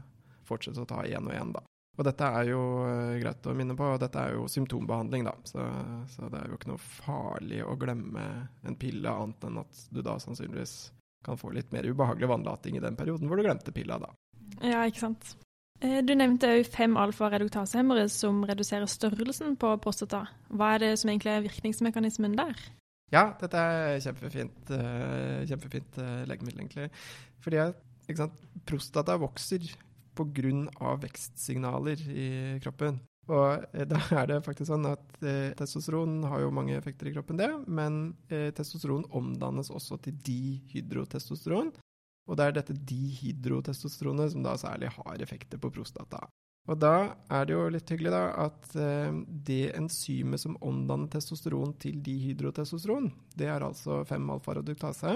fortsette 0.48 0.84
å 0.84 0.90
ta 0.90 1.06
én 1.08 1.28
og 1.28 1.36
én, 1.36 1.54
da. 1.56 1.64
Og 2.00 2.08
dette 2.08 2.28
er 2.40 2.48
jo 2.48 2.62
uh, 2.88 3.18
greit 3.20 3.46
å 3.46 3.54
minne 3.58 3.76
på, 3.78 3.86
og 3.94 4.00
dette 4.02 4.22
er 4.22 4.38
jo 4.38 4.48
symptombehandling, 4.50 5.28
da. 5.28 5.36
Så, 5.48 5.66
så, 6.14 6.30
det 6.32 6.40
er 6.40 6.50
jo 6.50 6.58
ikke 6.58 6.72
noe 6.72 6.82
farlig 6.82 7.62
å 7.68 7.76
glemme 7.80 8.26
en 8.66 8.80
pille, 8.80 9.12
annet 9.12 9.48
enn 9.48 9.62
at 9.62 9.86
du 9.92 10.02
da 10.06 10.16
sannsynligvis 10.24 10.76
kan 11.22 11.38
få 11.38 11.52
litt 11.54 11.70
mer 11.76 11.86
ubehagelig 11.86 12.32
vannlating 12.32 12.80
i 12.80 12.82
den 12.82 12.98
perioden 12.98 13.30
hvor 13.30 13.38
du 13.38 13.46
glemte 13.46 13.74
pilla, 13.76 14.00
da. 14.02 14.10
Ja, 14.66 14.82
ikke 14.90 15.04
sant. 15.04 15.36
Eh, 15.82 16.00
du 16.06 16.14
nevnte 16.14 16.50
òg 16.60 16.68
fem 16.70 16.94
alfa-reduktasehemmere 17.02 18.06
som 18.14 18.44
reduserer 18.46 18.90
størrelsen 18.90 19.56
på 19.58 19.74
prostata. 19.82 20.28
Hva 20.54 20.76
er 20.76 20.84
det 20.84 20.92
som 21.02 21.10
egentlig 21.10 21.34
er 21.34 21.46
virkningsmekanismen 21.48 22.38
der? 22.38 22.60
Ja, 23.12 23.32
dette 23.42 23.60
er 23.60 23.98
kjempefint, 24.00 24.70
uh, 24.72 25.42
kjempefint 25.50 25.98
uh, 26.00 26.22
legemiddel, 26.30 26.62
egentlig. 26.62 26.86
Fordi 27.44 27.66
sant, 28.16 28.38
prostata 28.68 29.18
vokser 29.20 29.66
pga. 30.16 30.94
vekstsignaler 31.02 32.06
i 32.14 32.30
kroppen. 32.64 33.02
Og 33.32 33.66
da 33.90 34.00
er 34.22 34.30
det 34.30 34.42
faktisk 34.46 34.70
sånn 34.70 34.86
at 34.90 35.20
testosteron 35.58 36.22
har 36.28 36.42
jo 36.44 36.54
mange 36.54 36.76
effekter 36.76 37.08
i 37.08 37.14
kroppen, 37.16 37.38
det. 37.40 37.50
Men 37.68 38.02
testosteron 38.28 39.06
omdannes 39.16 39.70
også 39.72 39.98
til 40.04 40.18
dihydrotestosteron. 40.28 41.72
Og 42.30 42.38
det 42.38 42.46
er 42.46 42.56
dette 42.60 42.78
dihydrotestosteronet 42.92 44.34
som 44.34 44.46
da 44.46 44.54
særlig 44.60 44.92
har 44.96 45.24
effekter 45.24 45.62
på 45.62 45.72
prostata. 45.74 46.22
Og 46.70 46.78
da 46.78 47.18
er 47.34 47.48
det 47.48 47.56
jo 47.56 47.70
litt 47.74 47.90
hyggelig 47.90 48.12
da 48.14 48.26
at 48.44 48.74
eh, 48.78 49.14
det 49.50 49.74
enzymet 49.74 50.44
som 50.44 50.58
omdanner 50.62 51.10
testosteron 51.10 51.74
til 51.82 51.98
dihydrotestosteron, 52.06 53.10
det 53.34 53.50
er 53.50 53.66
altså 53.66 54.04
5-alfa-reduktase. 54.06 55.16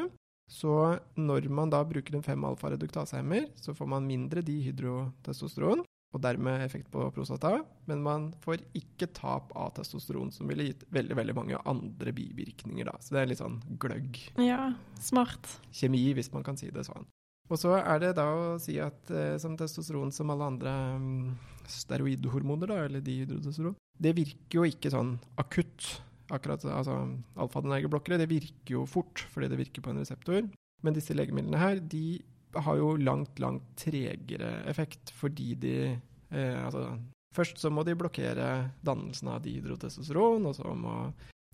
Så 0.50 0.74
når 1.18 1.48
man 1.50 1.72
da 1.74 1.82
bruker 1.86 2.18
en 2.18 2.26
5-alfa-reduktasehemmer, 2.26 3.52
så 3.58 3.74
får 3.78 3.90
man 3.94 4.10
mindre 4.10 4.44
dihydrotestosteron, 4.46 5.86
og 6.16 6.22
dermed 6.24 6.64
effekt 6.64 6.88
på 6.94 7.04
prostata, 7.16 7.58
men 7.90 8.04
man 8.04 8.30
får 8.46 8.64
ikke 8.78 9.10
tap 9.16 9.52
av 9.60 9.74
testosteron, 9.76 10.32
som 10.32 10.48
ville 10.48 10.70
gitt 10.70 10.86
veldig 10.96 11.18
veldig 11.20 11.36
mange 11.36 11.60
andre 11.68 12.14
bivirkninger. 12.16 12.88
da. 12.88 12.96
Så 13.04 13.16
det 13.16 13.22
er 13.22 13.32
litt 13.34 13.44
sånn 13.44 13.60
gløgg. 13.82 14.22
Ja, 14.40 14.72
smart. 15.04 15.58
Kjemi, 15.76 16.08
hvis 16.16 16.32
man 16.34 16.46
kan 16.48 16.60
si 16.60 16.72
det 16.72 16.88
sånn. 16.88 17.08
Og 17.52 17.60
så 17.62 17.76
er 17.78 18.00
det 18.02 18.16
da 18.18 18.26
å 18.26 18.46
si 18.62 18.80
at 18.82 19.12
eh, 19.14 19.36
som 19.42 19.58
testosteron 19.60 20.14
som 20.16 20.32
alle 20.34 20.48
andre 20.50 20.72
um, 20.98 21.36
steroidhormoner, 21.70 22.72
da, 22.72 22.80
eller 22.88 23.04
dihydrotestosteron, 23.06 23.76
det 24.02 24.16
virker 24.18 24.60
jo 24.60 24.66
ikke 24.68 24.92
sånn 24.94 25.16
akutt. 25.42 26.00
Akkurat, 26.34 26.64
altså 26.66 26.96
Alfa-adenergeblokkere 27.38 28.18
det 28.18 28.32
virker 28.32 28.80
jo 28.80 28.88
fort 28.90 29.22
fordi 29.30 29.52
det 29.52 29.60
virker 29.60 29.84
på 29.86 29.92
en 29.92 30.02
reseptor. 30.02 30.48
Men 30.82 30.96
disse 30.98 31.14
legemidlene 31.14 31.62
her 31.62 31.78
de 31.82 32.18
har 32.56 32.80
jo 32.80 32.96
langt, 32.98 33.40
langt 33.40 33.68
tregere 33.80 34.62
effekt 34.70 35.12
fordi 35.16 35.54
de 35.60 35.76
eh, 35.92 36.66
altså, 36.66 36.96
Først 37.36 37.60
så 37.60 37.68
må 37.68 37.84
de 37.84 37.98
blokkere 38.00 38.70
dannelsen 38.86 39.28
av 39.28 39.42
dihydrotestosteron, 39.44 40.46
og 40.48 40.54
så 40.56 40.72
må 40.72 40.94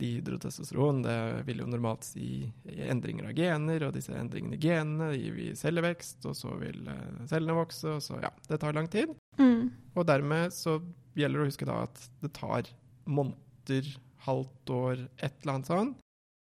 dihydrotestosteron 0.01 0.99
Det 1.01 1.15
vil 1.47 1.63
jo 1.63 1.69
normalt 1.69 2.05
si 2.05 2.43
endringer 2.85 3.31
av 3.31 3.33
gener, 3.37 3.87
og 3.87 3.95
disse 3.95 4.13
endringene 4.17 4.59
i 4.59 4.61
genene 4.61 5.11
gir 5.15 5.33
vi 5.37 5.47
cellevekst, 5.57 6.25
og 6.29 6.37
så 6.37 6.53
vil 6.61 6.85
eh, 6.85 7.25
cellene 7.31 7.57
vokse, 7.57 7.97
og 7.97 8.05
så 8.05 8.19
Ja, 8.21 8.29
det 8.47 8.61
tar 8.61 8.77
lang 8.77 8.89
tid. 8.93 9.15
Mm. 9.41 9.71
Og 9.95 10.05
dermed 10.05 10.53
så 10.55 10.77
gjelder 11.17 11.41
det 11.41 11.47
å 11.47 11.51
huske 11.51 11.69
da 11.69 11.81
at 11.87 12.05
det 12.21 12.33
tar 12.37 12.69
måneder, 13.09 13.89
halvt 14.21 14.73
år, 14.77 15.05
et 15.17 15.33
eller 15.41 15.55
annet 15.55 15.71
sånn, 15.71 15.95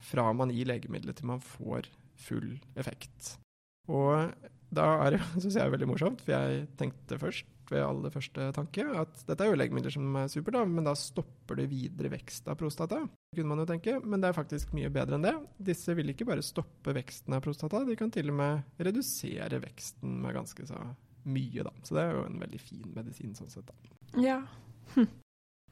fra 0.01 0.31
man 0.33 0.49
gir 0.53 0.69
legemiddelet 0.69 1.19
til 1.19 1.29
man 1.29 1.43
får 1.43 1.89
full 2.17 2.55
effekt. 2.77 3.35
Og 3.87 4.47
da 4.73 4.87
er 5.05 5.15
det, 5.15 5.21
syns 5.43 5.57
jeg, 5.59 5.73
veldig 5.73 5.89
morsomt, 5.89 6.23
for 6.23 6.35
jeg 6.35 6.65
tenkte 6.79 7.19
først 7.21 7.53
ved 7.67 7.83
aller 7.83 8.11
første 8.13 8.45
tanke 8.55 8.83
at 8.95 9.23
dette 9.27 9.43
er 9.43 9.51
jo 9.51 9.57
legemidler 9.59 9.91
som 9.91 10.13
er 10.21 10.29
supert, 10.31 10.55
da, 10.55 10.63
men 10.69 10.87
da 10.87 10.93
stopper 10.95 11.59
det 11.59 11.67
videre 11.71 12.11
vekst 12.13 12.47
av 12.47 12.55
prostata. 12.59 13.01
Det 13.03 13.41
kunne 13.41 13.51
man 13.51 13.63
jo 13.63 13.67
tenke, 13.67 13.97
Men 14.03 14.23
det 14.23 14.29
er 14.29 14.37
faktisk 14.37 14.71
mye 14.77 14.91
bedre 14.93 15.17
enn 15.17 15.27
det. 15.27 15.35
Disse 15.71 15.95
vil 15.97 16.13
ikke 16.13 16.29
bare 16.29 16.45
stoppe 16.45 16.95
veksten 16.95 17.35
av 17.35 17.43
prostata, 17.43 17.83
de 17.87 17.97
kan 17.99 18.13
til 18.13 18.31
og 18.31 18.39
med 18.39 18.81
redusere 18.87 19.61
veksten 19.63 20.15
med 20.23 20.37
ganske 20.39 20.67
så 20.69 20.79
mye, 21.27 21.67
da. 21.67 21.75
Så 21.83 21.97
det 21.97 22.05
er 22.05 22.15
jo 22.15 22.25
en 22.29 22.41
veldig 22.45 22.63
fin 22.63 22.89
medisin 22.95 23.35
sånn 23.35 23.51
sett, 23.51 23.67
da. 23.67 23.95
Ja. 24.23 24.41
Hm. 24.95 25.11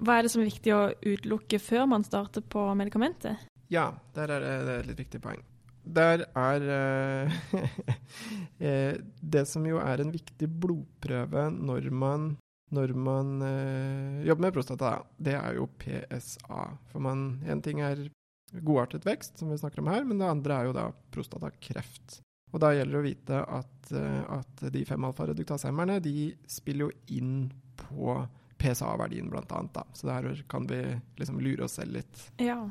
Hva 0.03 0.17
er 0.17 0.25
det 0.25 0.33
som 0.33 0.43
er 0.43 0.51
viktig 0.51 0.75
å 0.75 0.85
utelukke 0.99 1.61
før 1.63 1.87
man 1.87 2.03
starter 2.03 2.43
på 2.43 2.67
medikamentet? 2.75 3.47
Ja, 3.71 3.93
der 4.13 4.35
er 4.35 4.43
det 4.43 4.79
et 4.81 4.89
litt 4.91 5.05
viktig 5.05 5.23
poeng 5.23 5.39
der 5.85 6.25
er 6.33 6.65
eh, 6.75 7.35
eh, 8.67 8.97
Det 9.21 9.45
som 9.49 9.65
jo 9.67 9.79
er 9.81 10.01
en 10.01 10.13
viktig 10.13 10.49
blodprøve 10.49 11.47
når 11.53 11.89
man, 11.93 12.35
når 12.73 12.93
man 12.97 13.41
eh, 13.45 14.21
jobber 14.27 14.47
med 14.47 14.55
prostata, 14.57 14.93
det 15.17 15.35
er 15.37 15.59
jo 15.59 15.69
PSA. 15.81 16.61
For 16.91 17.03
man, 17.03 17.41
en 17.45 17.63
ting 17.65 17.81
er 17.85 18.07
godartet 18.55 19.05
vekst, 19.05 19.37
som 19.39 19.51
vi 19.51 19.59
snakker 19.59 19.83
om 19.83 19.91
her, 19.91 20.05
men 20.07 20.21
det 20.21 20.29
andre 20.29 20.57
er 20.57 20.69
jo 20.69 20.77
da 20.77 20.87
prostatakreft. 21.13 22.21
Og 22.53 22.61
da 22.63 22.71
gjelder 22.71 22.95
det 22.95 23.01
å 23.01 23.09
vite 23.09 23.39
at, 23.57 23.93
at 24.31 24.65
de 24.71 24.85
fem 24.87 25.05
alfa-reduktasehemmerne 25.09 25.97
de 25.99 26.29
spiller 26.47 26.87
jo 26.87 27.17
inn 27.17 27.49
på 27.75 28.15
PSA-verdien, 28.61 29.27
blant 29.29 29.51
annet. 29.51 29.73
Da. 29.75 29.83
Så 29.93 30.07
der 30.07 30.43
kan 30.47 30.67
vi 30.69 30.79
liksom 31.19 31.41
lure 31.43 31.67
oss 31.67 31.75
selv 31.81 31.97
litt. 31.97 32.21
Ja. 32.39 32.61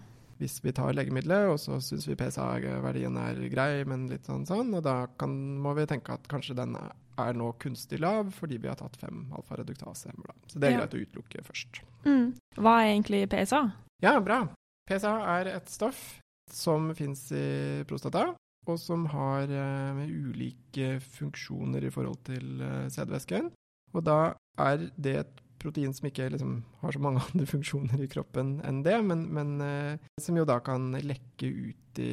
Hvis 0.41 0.59
vi 0.65 0.73
tar 0.75 0.93
legemiddelet, 0.97 1.49
og 1.53 1.59
så 1.63 1.79
syns 1.85 2.09
vi 2.09 2.17
PSA-verdien 2.19 3.17
er 3.23 3.39
grei, 3.53 3.85
men 3.87 4.09
litt 4.11 4.27
sånn 4.27 4.47
sånn, 4.49 4.73
og 4.75 4.83
da 4.83 5.07
kan, 5.21 5.31
må 5.63 5.75
vi 5.79 5.87
tenke 5.87 6.17
at 6.17 6.27
kanskje 6.31 6.57
den 6.59 6.75
er 6.75 7.37
nå 7.39 7.53
kunstig 7.63 8.01
lav 8.03 8.33
fordi 8.35 8.59
vi 8.59 8.67
har 8.67 8.79
tatt 8.81 8.97
fem 8.99 9.29
alfa-reduktasehemmer. 9.39 10.35
Så 10.51 10.59
det 10.59 10.69
er 10.69 10.73
Ja. 10.75 10.79
greit 10.83 10.97
å 10.99 11.03
utelukke 11.07 11.45
først. 11.47 11.83
Mm. 12.05 12.35
Hva 12.59 12.73
er 12.83 12.91
egentlig 12.91 13.29
PSA? 13.31 13.63
Ja, 14.03 14.19
bra. 14.21 14.49
PSA 14.91 15.15
er 15.39 15.47
et 15.55 15.69
stoff 15.71 16.21
som 16.51 16.91
fins 16.95 17.31
i 17.33 17.85
prostata, 17.89 18.35
og 18.67 18.79
som 18.79 19.07
har 19.07 19.49
uh, 19.49 20.03
ulike 20.05 20.99
funksjoner 21.01 21.85
i 21.85 21.91
forhold 21.95 22.19
til 22.25 22.61
uh, 22.61 22.89
sædvæsken. 22.91 23.51
Og 23.95 24.05
da 24.05 24.35
er 24.59 24.91
det 24.99 25.17
et 25.23 25.41
protein 25.65 25.95
som 25.97 26.07
ikke 26.09 26.29
liksom, 26.35 26.59
har 26.83 26.93
så 26.95 27.01
mange 27.03 27.23
andre 27.27 27.47
funksjoner 27.49 28.05
i 28.05 28.11
kroppen 28.13 28.59
enn 28.69 28.83
det, 28.87 28.99
men, 29.09 29.25
men 29.35 29.55
eh, 29.65 30.11
som 30.21 30.37
jo 30.39 30.45
da 30.49 30.61
kan 30.65 30.93
lekke 31.01 31.49
ut 31.51 32.03
i 32.05 32.13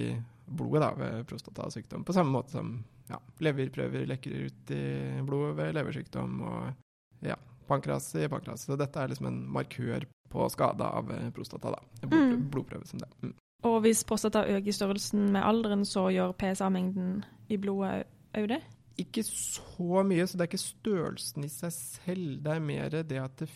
blodet 0.52 0.82
da, 0.84 0.90
ved 1.00 1.28
prostatasykdom, 1.30 2.04
på 2.08 2.16
samme 2.16 2.34
måte 2.34 2.56
som 2.58 2.74
ja, 3.12 3.20
leverprøver 3.44 4.08
lekker 4.10 4.48
ut 4.48 4.72
i 4.76 4.82
blodet 5.28 5.54
ved 5.60 5.76
leversykdom, 5.78 6.42
og 6.48 7.28
ja, 7.28 7.36
pankras 7.68 8.10
i 8.20 8.28
pankras. 8.32 8.66
Så 8.68 8.76
dette 8.80 9.00
er 9.00 9.12
liksom 9.12 9.28
en 9.30 9.40
markør 9.52 10.04
på 10.32 10.48
skade 10.52 10.84
av 10.88 11.12
eh, 11.12 11.30
prostata, 11.36 11.72
da. 11.76 11.80
En 12.02 12.10
blod, 12.12 12.28
Mm. 12.32 12.44
blodprøve 12.52 12.88
som 12.88 13.00
det. 13.04 13.10
Mm. 13.22 13.34
Og 13.68 13.82
hvis 13.84 14.04
prostata 14.08 14.46
øker 14.48 14.74
størrelsen 14.74 15.28
med 15.36 15.44
alderen, 15.46 15.84
så 15.86 16.08
gjør 16.10 16.32
PSA-mengden 16.40 17.24
i 17.52 17.58
blodet 17.62 18.08
òg 18.34 18.48
det? 18.50 18.62
Ikke 19.02 19.24
så 19.26 20.04
mye, 20.08 20.26
så 20.28 20.38
det 20.38 20.46
er 20.46 20.52
ikke 20.52 20.62
størrelsen 20.62 21.46
i 21.48 21.52
seg 21.52 21.74
selv. 21.76 22.34
Det 22.46 22.56
er 22.56 22.66
mer 22.66 22.98
det 23.02 23.22
at 23.22 23.38
det 23.42 23.50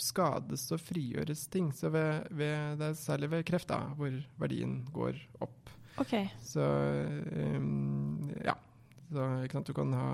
skades 0.00 0.66
og 0.74 0.82
frigjøres 0.82 1.46
ting. 1.52 1.70
Så 1.74 1.90
ved, 1.92 2.26
ved, 2.30 2.76
det 2.80 2.90
er 2.90 2.98
særlig 3.00 3.30
ved 3.32 3.46
kreft 3.48 3.70
da, 3.72 3.82
hvor 3.98 4.14
verdien 4.40 4.80
går 4.94 5.18
opp. 5.44 5.72
Okay. 6.00 6.28
Så 6.44 6.64
um, 7.56 8.30
ja. 8.44 8.56
Så, 9.06 9.22
sant? 9.52 9.68
Du 9.68 9.74
kan 9.76 9.92
ha 9.96 10.08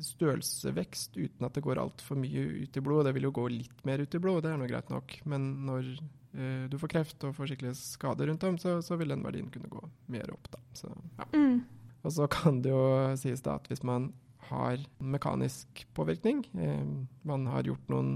størrelsevekst 0.00 1.16
uten 1.16 1.46
at 1.48 1.56
det 1.56 1.64
går 1.64 1.80
altfor 1.80 2.18
mye 2.20 2.44
ut 2.62 2.76
i 2.76 2.84
blodet. 2.84 3.08
Det 3.08 3.16
vil 3.16 3.28
jo 3.28 3.34
gå 3.36 3.46
litt 3.52 3.86
mer 3.88 4.02
ut 4.02 4.14
i 4.14 4.20
blodet, 4.22 4.46
det 4.46 4.52
er 4.54 4.60
nå 4.60 4.68
greit 4.70 4.92
nok. 4.92 5.16
Men 5.28 5.48
når 5.68 5.88
uh, 6.36 6.66
du 6.70 6.78
får 6.80 6.92
kreft 6.92 7.26
og 7.26 7.36
får 7.36 7.52
skikkelig 7.52 7.74
skade 7.80 8.28
rundt 8.28 8.44
om, 8.48 8.60
så, 8.60 8.78
så 8.84 8.98
vil 9.00 9.12
den 9.12 9.24
verdien 9.26 9.50
kunne 9.52 9.72
gå 9.72 9.82
mer 10.12 10.30
opp. 10.34 10.50
Da. 10.52 10.62
Så, 10.78 10.92
ja. 11.18 11.28
Mm. 11.34 11.64
Og 12.06 12.14
så 12.14 12.28
kan 12.30 12.62
det 12.62 12.70
jo 12.70 12.86
sies 13.18 13.42
da 13.42 13.56
at 13.58 13.66
hvis 13.70 13.82
man 13.86 14.12
har 14.50 14.82
mekanisk 14.98 15.84
påvirkning, 15.96 16.44
eh, 16.58 16.86
man 17.26 17.46
har 17.52 17.66
gjort 17.68 17.92
noen 17.92 18.14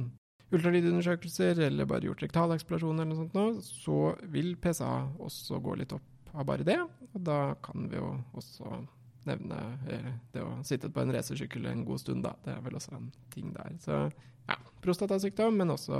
ultralydundersøkelser 0.50 1.60
eller 1.66 1.86
bare 1.86 2.08
gjort 2.08 2.24
rektaleksplosjoner 2.24 3.04
eller 3.04 3.14
noe 3.14 3.20
sånt 3.22 3.36
nå, 3.38 3.44
så 3.62 3.98
vil 4.34 4.56
PSA 4.58 4.90
også 5.22 5.60
gå 5.62 5.76
litt 5.78 5.94
opp 5.94 6.32
av 6.34 6.46
bare 6.46 6.66
det. 6.66 6.78
Og 7.10 7.22
da 7.26 7.54
kan 7.62 7.86
vi 7.90 7.98
jo 7.98 8.14
også 8.38 8.80
nevne 9.28 9.60
eh, 9.90 10.10
det 10.34 10.42
å 10.42 10.58
sitte 10.66 10.90
på 10.92 11.02
en 11.02 11.12
racersykkel 11.14 11.68
en 11.70 11.84
god 11.86 12.02
stund, 12.02 12.24
da. 12.26 12.34
Det 12.44 12.54
er 12.54 12.62
vel 12.64 12.78
også 12.78 12.96
en 12.96 13.10
ting 13.34 13.52
der. 13.54 13.76
Så 13.82 14.02
ja, 14.48 14.56
prostatasykdom, 14.84 15.58
men 15.60 15.74
også 15.74 15.98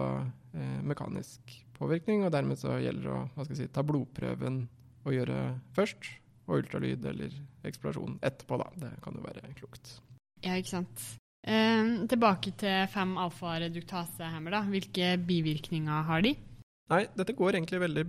eh, 0.56 0.78
mekanisk 0.87 1.54
påvirkning. 1.78 2.25
Og 2.26 2.34
dermed 2.34 2.60
så 2.60 2.78
gjelder 2.80 3.06
det 3.06 3.14
å 3.14 3.22
hva 3.34 3.46
skal 3.46 3.57
jeg 3.57 3.64
si, 3.64 3.74
ta 3.74 3.85
blodprøven 3.87 4.64
og 5.07 5.16
gjøre 5.16 5.40
først, 5.76 6.12
og 6.50 6.64
ultralyd 6.64 7.05
eller 7.07 7.35
eksplorasjon 7.68 8.18
etterpå, 8.26 8.59
da. 8.61 8.70
Det 8.87 8.94
kan 9.05 9.16
jo 9.16 9.26
være 9.26 9.52
klokt. 9.59 9.98
Ja, 10.44 10.57
ikke 10.57 10.76
sant. 10.79 11.05
Eh, 11.40 11.92
tilbake 12.09 12.53
til 12.61 12.88
fem 12.92 13.14
alfa-reduktasehemmer, 13.20 14.57
da. 14.57 14.64
Hvilke 14.68 15.14
bivirkninger 15.24 16.09
har 16.09 16.24
de? 16.24 16.35
Nei, 16.90 17.05
dette 17.16 17.37
går 17.37 17.57
egentlig 17.57 17.81
veldig 17.81 18.05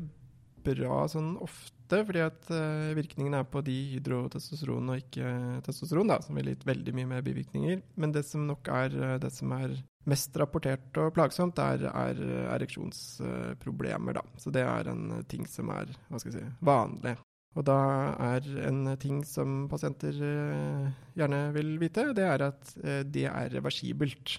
bra 0.66 1.06
sånn 1.10 1.36
ofte, 1.42 2.02
fordi 2.08 2.24
at 2.24 2.52
eh, 2.54 2.92
virkningen 2.98 3.36
er 3.38 3.48
på 3.50 3.64
dihydrotestosteron 3.66 4.92
og 4.94 5.00
ikke 5.02 5.32
testosteron, 5.66 6.12
da, 6.12 6.20
som 6.24 6.38
vil 6.38 6.52
gitt 6.52 6.68
veldig 6.68 6.96
mye 6.98 7.10
mer 7.16 7.26
bivirkninger. 7.26 7.82
Men 8.02 8.14
det 8.16 8.26
som 8.28 8.46
nok 8.50 8.70
er 8.74 9.00
eh, 9.00 9.18
det 9.24 9.32
som 9.36 9.54
er 9.58 9.80
mest 10.10 10.36
rapportert 10.42 10.98
og 10.98 11.12
plagsomt, 11.16 11.60
er, 11.62 11.86
er 11.88 12.22
ereksjonsproblemer, 12.56 14.18
da. 14.18 14.24
Så 14.42 14.54
det 14.54 14.66
er 14.66 14.90
en 14.90 15.22
ting 15.30 15.46
som 15.50 15.70
er, 15.76 15.92
hva 16.10 16.22
skal 16.22 16.34
jeg 16.34 16.42
si, 16.42 16.56
vanlig. 16.66 17.20
Og 17.60 17.66
da 17.68 17.78
er 18.32 18.46
en 18.70 18.86
ting 19.02 19.22
som 19.28 19.66
pasienter 19.72 20.16
eh, 20.24 20.86
gjerne 21.20 21.42
vil 21.56 21.74
vite, 21.82 22.08
det 22.16 22.24
er 22.24 22.46
at 22.48 22.74
eh, 22.80 23.02
det 23.04 23.28
er 23.28 23.52
reversibelt. 23.58 24.38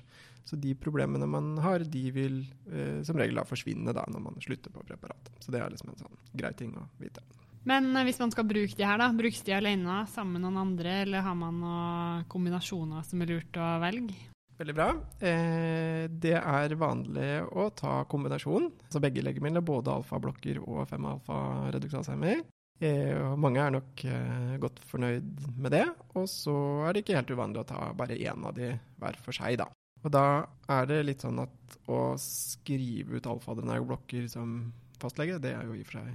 Så 0.49 0.57
de 0.59 0.73
problemene 0.75 1.29
man 1.31 1.53
har, 1.63 1.85
de 1.87 2.07
vil 2.15 2.41
eh, 2.73 3.03
som 3.07 3.21
regel 3.21 3.39
da 3.39 3.45
forsvinne 3.47 3.95
da 3.95 4.07
når 4.11 4.25
man 4.25 4.41
slutter 4.43 4.73
på 4.75 4.85
preparatet. 4.89 5.37
Så 5.45 5.55
det 5.55 5.61
er 5.61 5.71
liksom 5.71 5.93
en 5.93 6.03
sånn 6.07 6.19
grei 6.33 6.55
ting 6.57 6.73
å 6.79 6.89
vite. 7.03 7.23
Men 7.69 7.93
hvis 8.03 8.19
man 8.19 8.33
skal 8.35 8.49
bruke 8.49 8.75
de 8.75 8.87
her, 8.87 8.99
da, 8.99 9.13
brukes 9.15 9.45
de 9.47 9.55
alene 9.55 10.01
sammen 10.11 10.41
med 10.41 10.49
noen 10.49 10.63
andre, 10.65 11.03
eller 11.05 11.23
har 11.23 11.37
man 11.39 11.61
noen 11.63 12.25
kombinasjoner 12.33 13.05
som 13.07 13.23
er 13.23 13.37
lurt 13.37 13.61
å 13.61 13.69
velge? 13.85 14.17
Veldig 14.59 14.75
bra. 14.77 14.89
Eh, 15.23 16.09
det 16.23 16.35
er 16.39 16.75
vanlig 16.79 17.31
å 17.51 17.69
ta 17.77 18.03
kombinasjon, 18.11 18.69
altså 18.87 19.01
begge 19.03 19.25
legemidler, 19.25 19.65
både 19.65 19.95
alfablokker 19.95 20.61
og 20.63 20.85
5-alfa-reduktasehemmer. 20.91 22.43
Eh, 22.83 23.15
og 23.15 23.39
mange 23.39 23.63
er 23.63 23.71
nok 23.77 24.03
eh, 24.09 24.57
godt 24.63 24.79
fornøyd 24.91 25.29
med 25.55 25.71
det. 25.75 25.87
Og 26.19 26.27
så 26.31 26.55
er 26.87 26.91
det 26.93 27.01
ikke 27.05 27.19
helt 27.21 27.35
uvanlig 27.35 27.61
å 27.63 27.69
ta 27.69 27.81
bare 27.99 28.19
én 28.19 28.41
av 28.49 28.53
de 28.57 28.69
hver 29.03 29.17
for 29.23 29.33
seg, 29.37 29.53
da. 29.63 29.67
Og 30.03 30.11
da 30.11 30.27
er 30.75 30.83
det 30.91 31.07
litt 31.07 31.23
sånn 31.23 31.45
at 31.45 31.57
å 31.93 31.99
skrive 32.19 33.17
ut 33.19 33.29
alfa-adrenergoblokker 33.31 34.23
som 34.31 34.47
fastlege, 35.03 35.43
det 35.43 35.53
er 35.55 35.65
jo 35.67 35.73
i 35.79 35.85
og 35.85 35.89
for 35.89 35.97
seg 36.01 36.09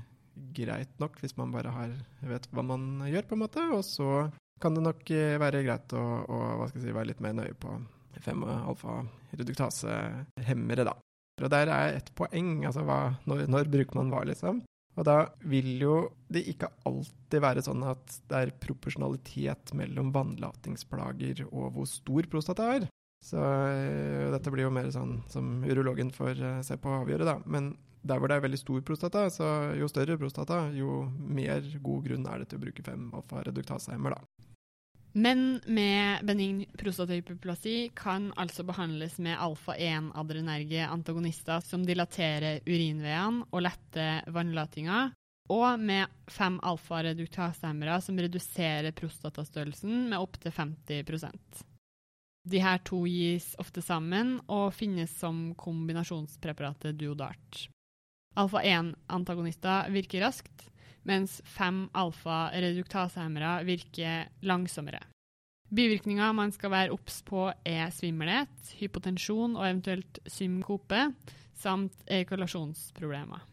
greit 0.58 0.94
nok 1.02 1.14
hvis 1.22 1.38
man 1.40 1.54
bare 1.54 1.70
har, 1.74 1.90
vet 2.30 2.46
hva 2.54 2.64
man 2.68 2.82
gjør, 3.08 3.26
på 3.30 3.36
en 3.38 3.44
måte. 3.46 3.62
Og 3.74 3.84
så 3.88 4.10
kan 4.62 4.72
det 4.76 4.84
nok 4.84 5.02
eh, 5.16 5.42
være 5.42 5.66
greit 5.66 5.90
å, 5.96 5.98
å 6.28 6.40
si, 6.74 6.92
være 6.92 7.10
litt 7.14 7.24
mer 7.24 7.34
nøye 7.40 7.56
på 7.62 7.70
5-alfa-reduktasehemmere, 8.26 10.84
da. 10.90 10.96
Og 11.38 11.50
der 11.54 11.68
er 11.70 11.88
et 12.00 12.10
poeng, 12.18 12.50
altså 12.66 12.82
hva, 12.84 13.00
når, 13.30 13.38
når 13.54 13.64
bruker 13.72 13.96
man 14.00 14.12
hva, 14.12 14.22
liksom. 14.28 14.56
Og 14.98 15.06
da 15.06 15.18
vil 15.46 15.76
jo 15.78 15.96
det 16.34 16.44
ikke 16.50 16.72
alltid 16.90 17.42
være 17.44 17.64
sånn 17.66 17.84
at 17.86 18.20
det 18.30 18.40
er 18.40 18.54
proporsjonalitet 18.64 19.74
mellom 19.78 20.10
vannlatingsplager 20.16 21.46
og 21.52 21.76
hvor 21.76 21.90
stor 21.90 22.30
prostata 22.32 22.72
er. 22.78 22.88
Så 23.24 23.42
øh, 23.42 24.30
dette 24.34 24.54
blir 24.54 24.68
jo 24.68 24.74
mer 24.74 24.90
sånn 24.94 25.20
som 25.32 25.62
urologen 25.66 26.10
får 26.14 26.38
øh, 26.38 26.64
se 26.66 26.78
på 26.82 26.90
og 26.92 27.04
avgjøre, 27.04 27.28
da. 27.30 27.38
Men 27.46 27.76
der 28.08 28.22
hvor 28.22 28.32
det 28.32 28.38
er 28.38 28.46
veldig 28.46 28.60
stor 28.62 28.84
prostata, 28.86 29.26
så 29.34 29.48
jo 29.78 29.90
større 29.92 30.18
prostata, 30.22 30.68
jo 30.74 31.04
mer 31.18 31.66
god 31.84 32.06
grunn 32.08 32.28
er 32.30 32.42
det 32.44 32.52
til 32.52 32.62
å 32.62 32.66
bruke 32.68 32.86
5-alfa-reduktasehemmer, 32.86 34.16
da. 34.16 34.48
Menn 35.18 35.62
med 35.66 36.26
benign 36.26 36.66
prostatahyperplasi 36.78 37.92
kan 37.98 38.28
altså 38.38 38.62
behandles 38.64 39.16
med 39.18 39.40
alfa-1-adrenerge 39.42 40.84
antagonister 40.86 41.64
som 41.66 41.82
dilaterer 41.88 42.60
urinveiene 42.68 43.48
og 43.50 43.64
letter 43.66 44.28
vannlatinga, 44.30 45.00
og 45.50 45.82
med 45.82 46.14
fem 46.30 46.60
alfa-reduktasehemmere 46.62 47.98
som 48.06 48.22
reduserer 48.22 48.94
prostatastørrelsen 48.94 50.06
med 50.12 50.22
opptil 50.22 50.54
50% 50.54 51.66
De 52.54 52.62
her 52.62 52.86
to 52.86 53.02
gis 53.10 53.56
ofte 53.58 53.82
sammen 53.82 54.38
og 54.46 54.70
finnes 54.78 55.18
som 55.18 55.56
kombinasjonspreparatet 55.58 56.94
Duodart. 57.00 57.66
Alfa-1-antagonister 58.38 59.90
virker 59.98 60.28
raskt, 60.28 60.70
mens 61.08 61.39
fem 61.48 61.86
alfa-reduktasehemmere 61.98 63.62
virker 63.67 64.28
langsommere. 64.46 65.02
Bivirkninger 65.67 66.32
man 66.32 66.52
skal 66.56 66.72
være 66.72 66.96
obs 66.96 67.22
på, 67.28 67.50
er 67.65 67.89
svimmelhet, 67.91 68.74
hypotensjon 68.80 69.58
og 69.58 69.65
eventuelt 69.67 70.20
synkope, 70.32 71.10
samt 71.58 71.93
ejakulasjonsproblemer. 72.08 73.43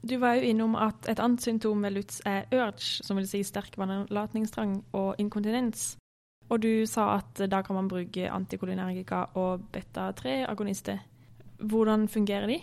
Du 0.00 0.16
var 0.16 0.38
jo 0.38 0.48
innom 0.48 0.76
at 0.80 1.08
et 1.10 1.20
annet 1.20 1.42
symptom 1.44 1.82
ved 1.84 1.90
LUTS 1.98 2.22
er 2.26 2.46
urge, 2.54 3.02
som 3.04 3.18
vil 3.18 3.28
si 3.28 3.42
sterk 3.44 3.76
vannlatningstrang 3.76 4.78
og 4.96 5.18
inkontinens. 5.20 5.96
Og 6.48 6.62
du 6.62 6.86
sa 6.88 7.18
at 7.18 7.42
da 7.50 7.60
kan 7.62 7.76
man 7.76 7.90
bruke 7.90 8.30
antikolinergika 8.30 9.26
og 9.38 9.66
beta-3-agonister. 9.74 10.98
Hvordan 11.60 12.08
fungerer 12.08 12.46
de? 12.46 12.58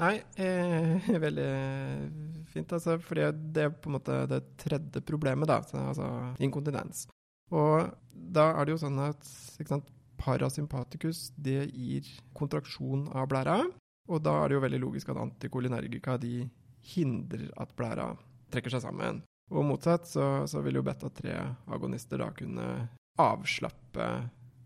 Nei, 0.00 0.16
eh, 0.40 1.08
veldig 1.26 1.50
fint, 2.52 2.72
altså. 2.72 2.96
Fordi 3.04 3.28
det 3.54 3.66
er 3.66 3.74
på 3.74 3.90
en 3.90 3.98
måte 3.98 4.22
det 4.30 4.42
tredje 4.60 5.02
problemet, 5.06 5.48
da. 5.50 5.60
så, 5.66 5.82
Altså 5.92 6.10
inkontinens. 6.40 7.06
Og 7.50 7.90
da 8.12 8.52
er 8.54 8.66
det 8.66 8.76
jo 8.76 8.82
sånn 8.84 9.00
at 9.02 9.26
sant, 9.26 9.88
parasympaticus 10.20 11.30
det 11.40 11.64
gir 11.72 12.08
kontraksjon 12.36 13.08
av 13.16 13.28
blæra. 13.30 13.60
Og 14.10 14.22
da 14.24 14.36
er 14.40 14.50
det 14.50 14.58
jo 14.58 14.64
veldig 14.64 14.80
logisk 14.82 15.12
at 15.12 15.20
antikolinergika 15.22 16.16
de 16.20 16.44
hindrer 16.94 17.50
at 17.60 17.74
blæra 17.76 18.10
trekker 18.50 18.72
seg 18.74 18.84
sammen. 18.84 19.22
Og 19.50 19.66
motsatt 19.66 20.06
så, 20.06 20.46
så 20.50 20.62
vil 20.62 20.78
jo 20.78 20.86
beta-3-agonister 20.86 22.22
da 22.22 22.30
kunne 22.34 22.66
avslappe 23.20 24.06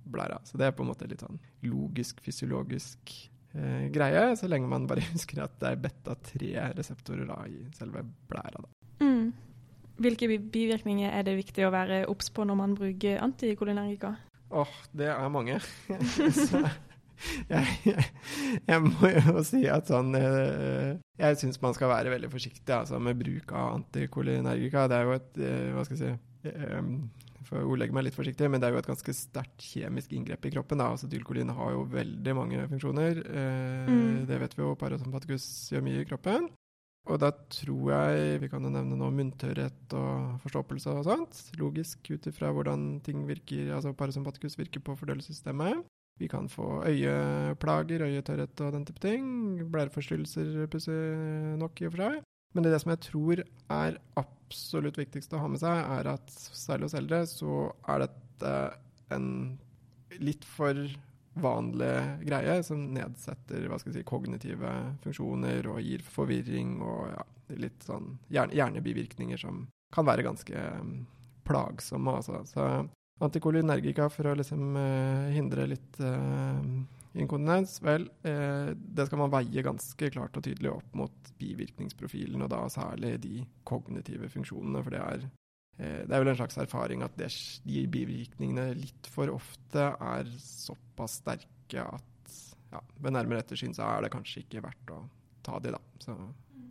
blæra. 0.05 0.38
Så 0.44 0.61
det 0.61 0.68
er 0.68 0.77
på 0.77 0.85
en 0.85 0.90
måte 0.92 1.09
litt 1.09 1.25
sånn 1.25 1.40
logisk, 1.64 2.20
fysiologisk 2.25 3.14
eh, 3.56 3.88
greie, 3.94 4.26
så 4.38 4.50
lenge 4.50 4.70
man 4.70 4.88
bare 4.90 5.04
husker 5.12 5.44
at 5.44 5.56
det 5.62 5.72
er 5.72 5.82
beta-3-reseptorer 5.86 7.28
da 7.30 7.40
i 7.50 7.64
selve 7.76 8.04
blæra. 8.30 8.64
Mm. 9.02 9.32
Hvilke 10.04 10.28
bivirkninger 10.38 11.10
er 11.10 11.26
det 11.26 11.36
viktig 11.38 11.66
å 11.66 11.74
være 11.74 12.04
obs 12.10 12.32
på 12.34 12.46
når 12.46 12.58
man 12.58 12.74
bruker 12.78 13.22
antikolinergika? 13.22 14.16
Åh, 14.54 14.66
oh, 14.66 14.82
det 14.94 15.06
er 15.10 15.30
mange. 15.32 15.60
så 16.48 16.62
jeg, 17.48 17.66
jeg, 17.86 18.04
jeg, 18.66 18.80
må 18.82 19.10
jo 19.10 19.42
si 19.46 19.62
at 19.70 19.88
sånn 19.88 20.16
eh, 20.18 20.96
Jeg 21.20 21.38
syns 21.40 21.60
man 21.62 21.76
skal 21.76 21.92
være 21.92 22.12
veldig 22.12 22.30
forsiktig 22.32 22.74
altså, 22.74 22.98
med 23.02 23.18
bruk 23.20 23.54
av 23.54 23.78
antikolinergika. 23.78 24.88
Det 24.90 24.98
er 24.98 25.06
jo 25.08 25.14
et 25.16 25.38
eh, 25.38 25.68
Hva 25.74 25.86
skal 25.86 26.00
jeg 26.00 26.02
si 26.02 26.50
eh, 26.50 26.80
For 27.44 27.61
å 27.61 27.68
ordlegge 27.74 27.94
meg 27.96 28.07
litt 28.07 28.16
forsiktig, 28.16 28.48
men 28.50 28.62
det 28.62 28.68
er 28.68 28.76
jo 28.76 28.80
et 28.83 28.90
ganske 28.90 29.14
sterkt 29.16 29.64
kjemisk 29.74 30.12
inngrep 30.16 30.48
i 30.48 30.52
kroppen. 30.57 30.80
Da. 30.80 30.90
Altså, 30.94 31.09
Dylkolin 31.11 31.52
har 31.54 31.72
jo 31.74 31.87
veldig 31.92 32.37
mange 32.37 32.66
funksjoner. 32.72 33.22
Mm. 33.88 34.26
Det 34.30 34.38
vet 34.42 34.59
vi 34.59 34.64
jo. 34.64 34.74
Parasympaticus 34.80 35.48
gjør 35.74 35.85
mye 35.85 36.04
i 36.04 36.09
kroppen. 36.09 36.48
Og 37.04 37.18
da 37.20 37.28
tror 37.52 37.90
jeg 37.92 38.38
vi 38.40 38.48
kan 38.48 38.64
jo 38.64 38.70
nevne 38.72 38.96
noe 38.96 39.12
munntørrhet 39.12 39.92
og 39.98 40.38
forstoppelse 40.44 40.94
og 40.94 41.04
sånt. 41.04 41.40
Logisk 41.61 42.09
ut 42.14 42.28
ifra 42.30 42.52
hvordan 42.57 43.02
ting 43.04 43.26
virker, 43.28 43.74
altså 43.76 43.92
parasympaticus 43.96 44.57
virker 44.57 44.80
på 44.85 44.96
fordøyelsessystemet. 44.96 45.85
Vi 46.16 46.30
kan 46.30 46.48
få 46.48 46.85
øyeplager, 46.87 48.07
øyetørrhet 48.07 48.61
og 48.64 48.72
den 48.72 48.87
type 48.88 49.02
ting. 49.02 49.26
Blæreforstyrrelser, 49.68 50.64
pussig 50.72 50.96
nok 51.61 51.83
i 51.83 51.88
og 51.90 51.96
for 51.96 52.04
seg. 52.07 52.22
Men 52.54 52.66
det 52.66 52.78
som 52.82 52.92
jeg 52.94 53.02
tror 53.08 53.42
er 53.42 53.98
absolutt 54.20 54.98
viktigst 55.00 55.34
å 55.34 55.42
ha 55.42 55.50
med 55.50 55.62
seg, 55.62 55.74
er 55.98 56.12
at 56.14 56.30
særlig 56.30 56.88
hos 56.88 56.98
eldre 56.98 57.24
så 57.26 57.58
er 57.90 58.06
dette 58.06 58.54
en 59.14 59.28
litt 60.22 60.46
for 60.46 60.78
vanlig 61.34 61.94
greie 62.22 62.60
som 62.62 62.84
nedsetter 62.94 63.66
si, 63.82 64.02
kognitive 64.06 64.70
funksjoner 65.02 65.66
og 65.72 65.80
gir 65.82 66.04
forvirring 66.06 66.76
og 66.86 67.08
ja, 67.10 67.24
litt 67.58 67.82
sånn 67.86 68.12
hjerne, 68.30 68.54
hjernebivirkninger 68.54 69.40
som 69.42 69.64
kan 69.94 70.06
være 70.06 70.26
ganske 70.26 70.66
um, 70.78 71.00
plagsomme. 71.46 72.20
Altså. 72.20 72.44
Så 72.46 72.68
Antikolinergika 73.22 74.08
for 74.10 74.30
å 74.30 74.38
liksom 74.38 74.74
uh, 74.78 75.30
hindre 75.34 75.68
litt 75.70 75.98
uh, 76.02 76.62
inkontinens, 77.14 77.79
vel, 77.85 78.09
uh, 78.27 78.72
det 78.74 79.07
skal 79.09 79.20
man 79.22 79.33
veie 79.33 79.64
ganske 79.64 80.11
klart 80.14 80.37
og 80.38 80.44
tydelig 80.46 80.72
opp 80.72 80.96
mot 80.98 81.33
bivirkningsprofilen, 81.40 82.42
og 82.44 82.53
da 82.53 82.64
særlig 82.72 83.16
de 83.22 83.44
kognitive 83.68 84.31
funksjonene. 84.33 84.83
For 84.85 84.94
det 84.94 85.03
er, 85.03 85.29
det 85.74 86.11
er 86.11 86.22
vel 86.22 86.33
en 86.33 86.38
slags 86.38 86.59
erfaring 86.62 87.03
at 87.07 87.16
de 87.18 87.85
bivirkningene 87.90 88.68
litt 88.79 89.09
for 89.11 89.33
ofte 89.33 89.88
er 89.92 90.31
såpass 90.38 91.20
sterke 91.22 91.83
at 91.83 92.37
ja, 92.74 92.83
ved 93.03 93.14
nærmere 93.14 93.42
ettersyn 93.42 93.74
så 93.74 93.87
er 93.88 94.05
det 94.05 94.12
kanskje 94.14 94.44
ikke 94.44 94.62
verdt 94.64 94.94
å 94.94 95.00
ta 95.46 95.59
de, 95.62 95.74
da. 95.74 95.83
Så 96.03 96.14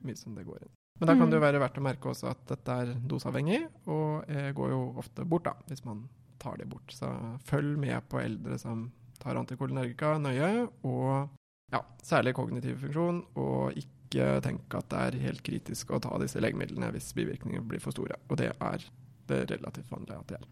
mye 0.03 0.19
som 0.19 0.35
det 0.35 0.47
går 0.47 0.63
inn. 0.63 0.73
Men 0.99 1.09
da 1.09 1.15
kan 1.17 1.29
det 1.29 1.37
jo 1.37 1.41
mm. 1.41 1.47
være 1.47 1.61
verdt 1.63 1.79
å 1.79 1.83
merke 1.83 2.11
også 2.11 2.29
at 2.31 2.43
dette 2.47 2.75
er 2.83 2.91
doseavhengig, 3.11 3.61
og 3.91 4.33
går 4.59 4.73
jo 4.73 4.81
ofte 5.01 5.25
bort 5.27 5.47
da, 5.47 5.55
hvis 5.67 5.83
man 5.87 6.05
tar 6.43 6.59
de 6.59 6.67
bort. 6.69 6.93
Så 6.93 7.09
følg 7.47 7.79
med 7.81 7.97
på 8.11 8.21
eldre 8.21 8.59
som 8.61 8.85
tar 9.21 9.39
antikolinergika 9.39 10.15
nøye, 10.21 10.67
og 10.87 11.29
ja, 11.73 11.81
særlig 12.05 12.35
kognitiv 12.37 12.79
funksjon, 12.83 13.23
og 13.41 13.77
ikke 13.79 14.39
tenke 14.45 14.77
at 14.77 14.89
det 14.91 15.03
er 15.03 15.21
helt 15.27 15.43
kritisk 15.45 15.93
å 15.93 16.01
ta 16.03 16.17
disse 16.21 16.41
legemidlene 16.43 16.91
hvis 16.93 17.13
bivirkningene 17.17 17.65
blir 17.67 17.81
for 17.81 17.95
store. 17.95 18.19
Og 18.29 18.37
det 18.41 18.51
er 18.53 18.89
det 19.29 19.43
relativt 19.51 19.93
vanlige 19.93 20.19
at 20.19 20.33
det 20.33 20.41
er. 20.41 20.49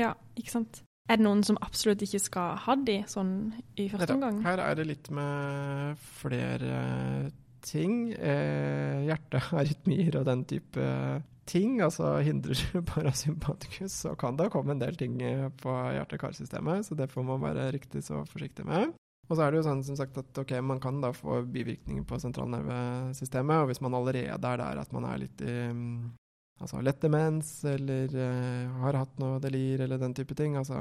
Ja, 0.00 0.14
ikke 0.38 0.54
sant. 0.54 0.82
Er 1.10 1.18
det 1.18 1.26
noen 1.26 1.42
som 1.46 1.58
absolutt 1.62 2.02
ikke 2.06 2.20
skal 2.22 2.58
ha 2.64 2.76
de 2.86 3.00
sånn 3.10 3.34
i 3.80 3.88
første 3.90 4.14
omgang? 4.14 4.42
Her 4.44 4.62
er 4.62 4.76
det 4.78 4.86
litt 4.86 5.10
med 5.14 5.98
flere 6.20 7.30
ting. 7.66 8.12
Eh, 8.14 9.06
hjertearytmier 9.08 10.20
og 10.20 10.28
den 10.28 10.44
type 10.48 10.86
ting, 11.50 11.80
altså 11.84 12.16
hindrer 12.24 12.58
du 12.58 12.80
parasympatikus, 12.92 13.98
så 14.06 14.14
kan 14.18 14.38
det 14.38 14.50
komme 14.54 14.76
en 14.76 14.82
del 14.82 14.98
ting 14.98 15.18
eh, 15.26 15.48
på 15.60 15.74
hjerte-karsystemet, 15.96 16.86
så 16.86 16.98
det 16.98 17.10
får 17.10 17.26
man 17.26 17.42
være 17.42 17.70
riktig 17.76 18.04
så 18.06 18.22
forsiktig 18.28 18.66
med. 18.68 18.94
Og 19.30 19.36
så 19.36 19.44
er 19.44 19.52
det 19.52 19.60
jo 19.60 19.66
sånn 19.66 19.84
som 19.86 19.98
sagt 19.98 20.16
at 20.18 20.38
ok, 20.42 20.56
man 20.66 20.80
kan 20.82 20.98
da 21.02 21.12
få 21.14 21.42
bivirkninger 21.46 22.02
på 22.06 22.18
sentralnervesystemet, 22.22 23.62
og 23.62 23.70
hvis 23.70 23.82
man 23.84 23.94
allerede 23.94 24.34
er 24.34 24.62
der 24.62 24.80
at 24.82 24.96
man 24.96 25.06
er 25.06 25.20
litt 25.22 25.44
i 25.44 25.54
mm, 25.70 25.92
altså 26.60 26.82
lett 26.82 27.00
demens, 27.02 27.52
eller 27.68 28.10
uh, 28.10 28.80
har 28.82 28.98
hatt 29.04 29.14
noe 29.22 29.38
delir, 29.42 29.84
eller 29.84 30.02
den 30.02 30.16
type 30.18 30.34
ting, 30.38 30.58
altså 30.58 30.78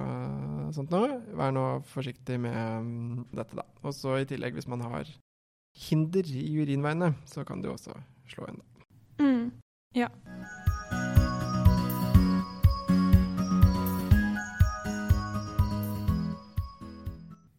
sånt 0.76 0.92
noe, 0.94 1.22
vær 1.38 1.54
nå 1.56 1.66
forsiktig 1.94 2.40
med 2.42 2.58
um, 2.58 3.24
dette, 3.30 3.58
da. 3.60 3.68
Og 3.86 3.96
så 3.96 4.18
i 4.20 4.28
tillegg, 4.30 4.58
hvis 4.58 4.70
man 4.72 4.84
har 4.88 5.14
hinder 5.80 6.34
i 6.34 6.50
urinveiene, 6.60 7.14
så 7.30 7.46
kan 7.48 7.62
jo 7.64 7.78
også 7.78 7.96
slå 8.34 8.50
inn. 8.50 8.64
Mm. 9.22 9.46
Ja. 9.94 10.10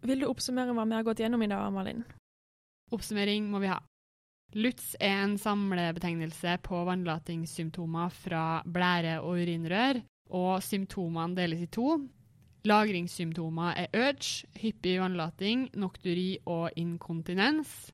Vil 0.01 0.21
du 0.23 0.29
oppsummere 0.31 0.71
hva 0.75 0.85
vi 0.87 0.95
har 0.95 1.07
gått 1.07 1.23
gjennom 1.23 1.43
i 1.43 1.51
dag, 1.51 1.67
Malin? 1.75 2.05
Oppsummering 2.95 3.51
må 3.51 3.59
vi 3.63 3.71
ha. 3.71 3.81
LUTS 4.55 4.97
er 4.99 5.25
en 5.25 5.37
samlebetegnelse 5.39 6.57
på 6.67 6.85
vannlatingssymptomer 6.87 8.15
fra 8.15 8.45
blære 8.67 9.21
og 9.23 9.43
urinrør, 9.43 10.01
og 10.31 10.63
symptomene 10.63 11.39
deles 11.39 11.63
i 11.67 11.71
to. 11.71 11.99
Lagringssymptomer 12.67 13.79
er 13.79 13.95
urge, 13.95 14.47
hyppig 14.59 14.99
vannlating, 15.03 15.69
nokturi 15.79 16.37
og 16.47 16.75
inkontinens. 16.79 17.91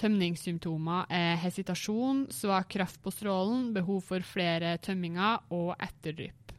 Tømningssymptomer 0.00 1.10
er 1.12 1.36
hesitasjon, 1.42 2.24
svak 2.32 2.70
kraft 2.72 3.02
på 3.04 3.12
strålen, 3.12 3.72
behov 3.74 4.00
for 4.06 4.24
flere 4.24 4.78
tømminger 4.82 5.44
og 5.52 5.74
etterdrypp. 5.76 6.54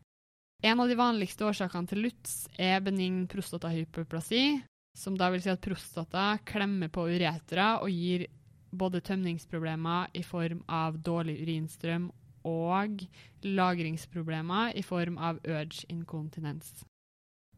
En 0.64 0.80
av 0.80 0.88
de 0.88 0.96
vanligste 0.96 1.44
årsakene 1.44 1.90
til 1.90 2.06
LUTS 2.06 2.36
er 2.62 2.80
benign 2.86 3.26
prostatahyperplasi, 3.28 4.62
som 4.96 5.18
da 5.18 5.28
vil 5.34 5.42
si 5.44 5.52
at 5.52 5.64
prostata 5.66 6.38
klemmer 6.48 6.92
på 6.94 7.08
uretera 7.10 7.82
og 7.82 7.92
gir 7.92 8.28
både 8.74 9.02
tømningsproblemer 9.06 10.14
i 10.18 10.24
form 10.24 10.64
av 10.70 11.02
dårlig 11.04 11.40
urinstrøm 11.44 12.08
og 12.48 13.04
lagringsproblemer 13.44 14.78
i 14.78 14.84
form 14.86 15.18
av 15.18 15.42
urge-inkontinens. 15.44 16.84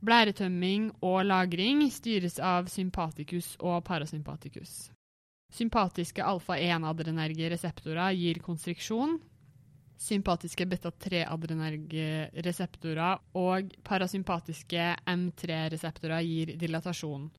Blæretømming 0.05 0.91
og 1.05 1.23
lagring 1.25 1.85
styres 1.91 2.39
av 2.39 2.67
sympaticus 2.69 3.55
og 3.59 3.83
parasympaticus. 3.87 4.91
Sympatiske 5.53 6.23
alfa-1-adrenerge 6.25 7.49
reseptorer 7.53 8.15
gir 8.17 8.41
konstriksjon, 8.43 9.19
sympatiske 10.01 10.65
beta-3-adrenerge 10.67 12.07
reseptorer 12.45 13.21
og 13.39 13.75
parasympatiske 13.87 14.87
M3-reseptorer 15.07 16.25
gir 16.25 16.55
dilatasjon. 16.59 17.29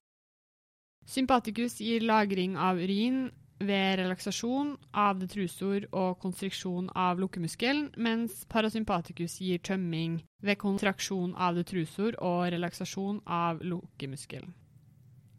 Sympaticus 1.07 1.77
gir 1.79 2.03
lagring 2.03 2.57
av 2.59 2.79
urin 2.83 3.27
ved 3.59 3.97
relaksasjon 4.01 4.75
av 4.93 5.17
detrusor 5.21 5.87
og 5.95 6.17
konstriksjon 6.21 6.91
av 6.93 7.21
lukkemuskelen, 7.21 7.89
mens 7.97 8.43
parasympaticus 8.51 9.39
gir 9.41 9.61
tømming 9.63 10.19
ved 10.45 10.59
kontraksjon 10.61 11.33
av 11.33 11.57
detrusor 11.57 12.19
og 12.21 12.51
relaksasjon 12.53 13.21
av 13.25 13.63
lukkemuskelen. 13.65 14.53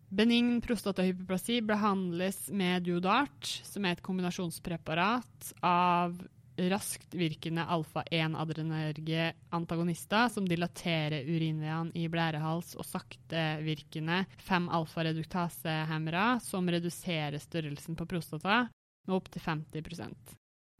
Benign 0.08 0.60
prostatahyperplasi 0.64 1.60
behandles 1.62 2.48
med 2.48 2.82
Duodart, 2.82 3.44
som 3.64 3.84
er 3.84 3.96
et 3.96 4.02
kombinasjonspreparat 4.04 5.52
av 5.60 6.16
raskt 6.58 7.14
virkende 7.14 7.62
alfa-1-adrenerge 7.70 9.28
antagonister 9.54 10.32
som 10.32 10.48
dilaterer 10.48 11.28
urinveiene 11.28 11.92
i 11.94 12.08
blærehals, 12.10 12.72
og 12.80 12.88
saktevirkende 12.88 14.24
5-alfa-reduktasehemmere 14.48 16.26
som 16.42 16.72
reduserer 16.72 17.38
størrelsen 17.42 17.98
på 17.98 18.08
prostata 18.08 18.64
med 19.06 19.16
opptil 19.20 19.44
50% 19.44 20.34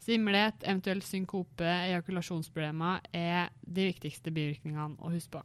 Svimmelhet, 0.08 0.62
eventuelt 0.62 1.04
synkope, 1.04 1.66
ejakulasjonsproblemer 1.66 3.02
er 3.12 3.50
de 3.60 3.88
viktigste 3.90 4.32
bivirkningene 4.32 4.96
å 5.02 5.10
huske 5.12 5.36
på. 5.36 5.42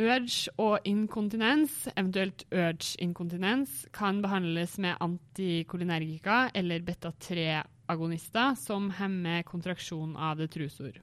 Urge 0.00 0.48
og 0.56 0.86
inkontinens, 0.88 1.84
eventuelt 1.92 2.46
urge-inkontinens, 2.48 3.82
kan 3.92 4.22
behandles 4.24 4.78
med 4.80 4.96
antikolinergika 5.04 6.46
eller 6.56 6.80
beta-3-agonister 6.86 8.54
som 8.56 8.88
hemmer 8.96 9.44
kontraksjon 9.44 10.16
av 10.16 10.40
detrusor. 10.40 10.96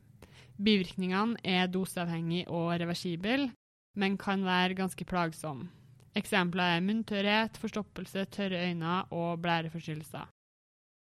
Bivirkningene 0.58 1.38
er 1.45 1.69
doseavhengig 1.69 2.47
og 2.49 2.73
reversibel, 2.82 3.52
men 3.93 4.17
kan 4.17 4.41
være 4.47 4.80
ganske 4.82 5.06
plagsomme. 5.06 5.69
Eksempler 6.17 6.80
er 6.80 6.84
munntørrhet, 6.84 7.62
forstoppelse, 7.62 8.25
tørre 8.34 8.65
øyne 8.71 9.04
og 9.13 9.38
blæreforstyrrelser. 9.45 10.25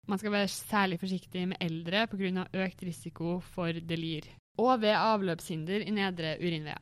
Man 0.09 0.19
skal 0.19 0.33
være 0.33 0.49
særlig 0.49 1.01
forsiktig 1.01 1.49
med 1.49 1.61
eldre 1.61 2.07
pga. 2.07 2.49
økt 2.55 2.83
risiko 2.83 3.41
for 3.41 3.73
delir. 3.73 4.25
Og 4.59 4.81
ved 4.81 4.97
avløpshinder 4.97 5.85
i 5.85 5.91
nedre 5.91 6.39
urinveier. 6.41 6.81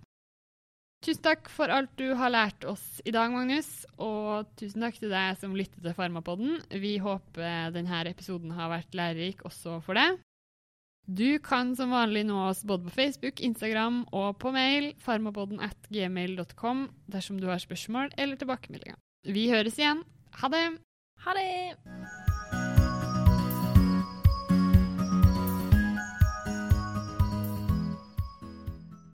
Tusen 1.05 1.21
takk 1.21 1.51
for 1.53 1.69
alt 1.69 1.91
du 2.01 2.15
har 2.17 2.33
lært 2.33 2.65
oss 2.65 3.03
i 3.05 3.13
dag, 3.13 3.29
Magnus. 3.29 3.85
Og 4.01 4.49
tusen 4.57 4.87
takk 4.87 4.97
til 5.03 5.13
deg 5.13 5.37
som 5.37 5.57
lytter 5.57 5.83
til 5.85 5.97
Farmapodden. 5.97 6.63
Vi 6.81 6.97
håper 7.03 7.75
denne 7.75 8.05
episoden 8.09 8.55
har 8.57 8.73
vært 8.73 8.97
lærerik 8.97 9.45
også 9.45 9.83
for 9.85 10.01
deg. 10.01 10.17
Du 11.05 11.37
kan 11.45 11.75
som 11.77 11.93
vanlig 11.93 12.25
nå 12.25 12.39
oss 12.47 12.63
både 12.65 12.89
på 12.89 12.95
Facebook, 12.95 13.43
Instagram 13.45 14.07
og 14.17 14.39
på 14.41 14.55
mail 14.57 14.95
farmapodden 15.05 15.61
at 15.61 15.91
gmail.com 15.93 16.87
dersom 17.13 17.37
du 17.43 17.51
har 17.53 17.61
spørsmål 17.61 18.15
eller 18.17 18.41
tilbakemeldinger. 18.41 18.97
Vi 19.29 19.51
høres 19.53 19.77
igjen. 19.77 20.01
Ha 20.41 20.49
det! 20.49 20.65
Ha 21.27 21.37
det! 21.37 22.34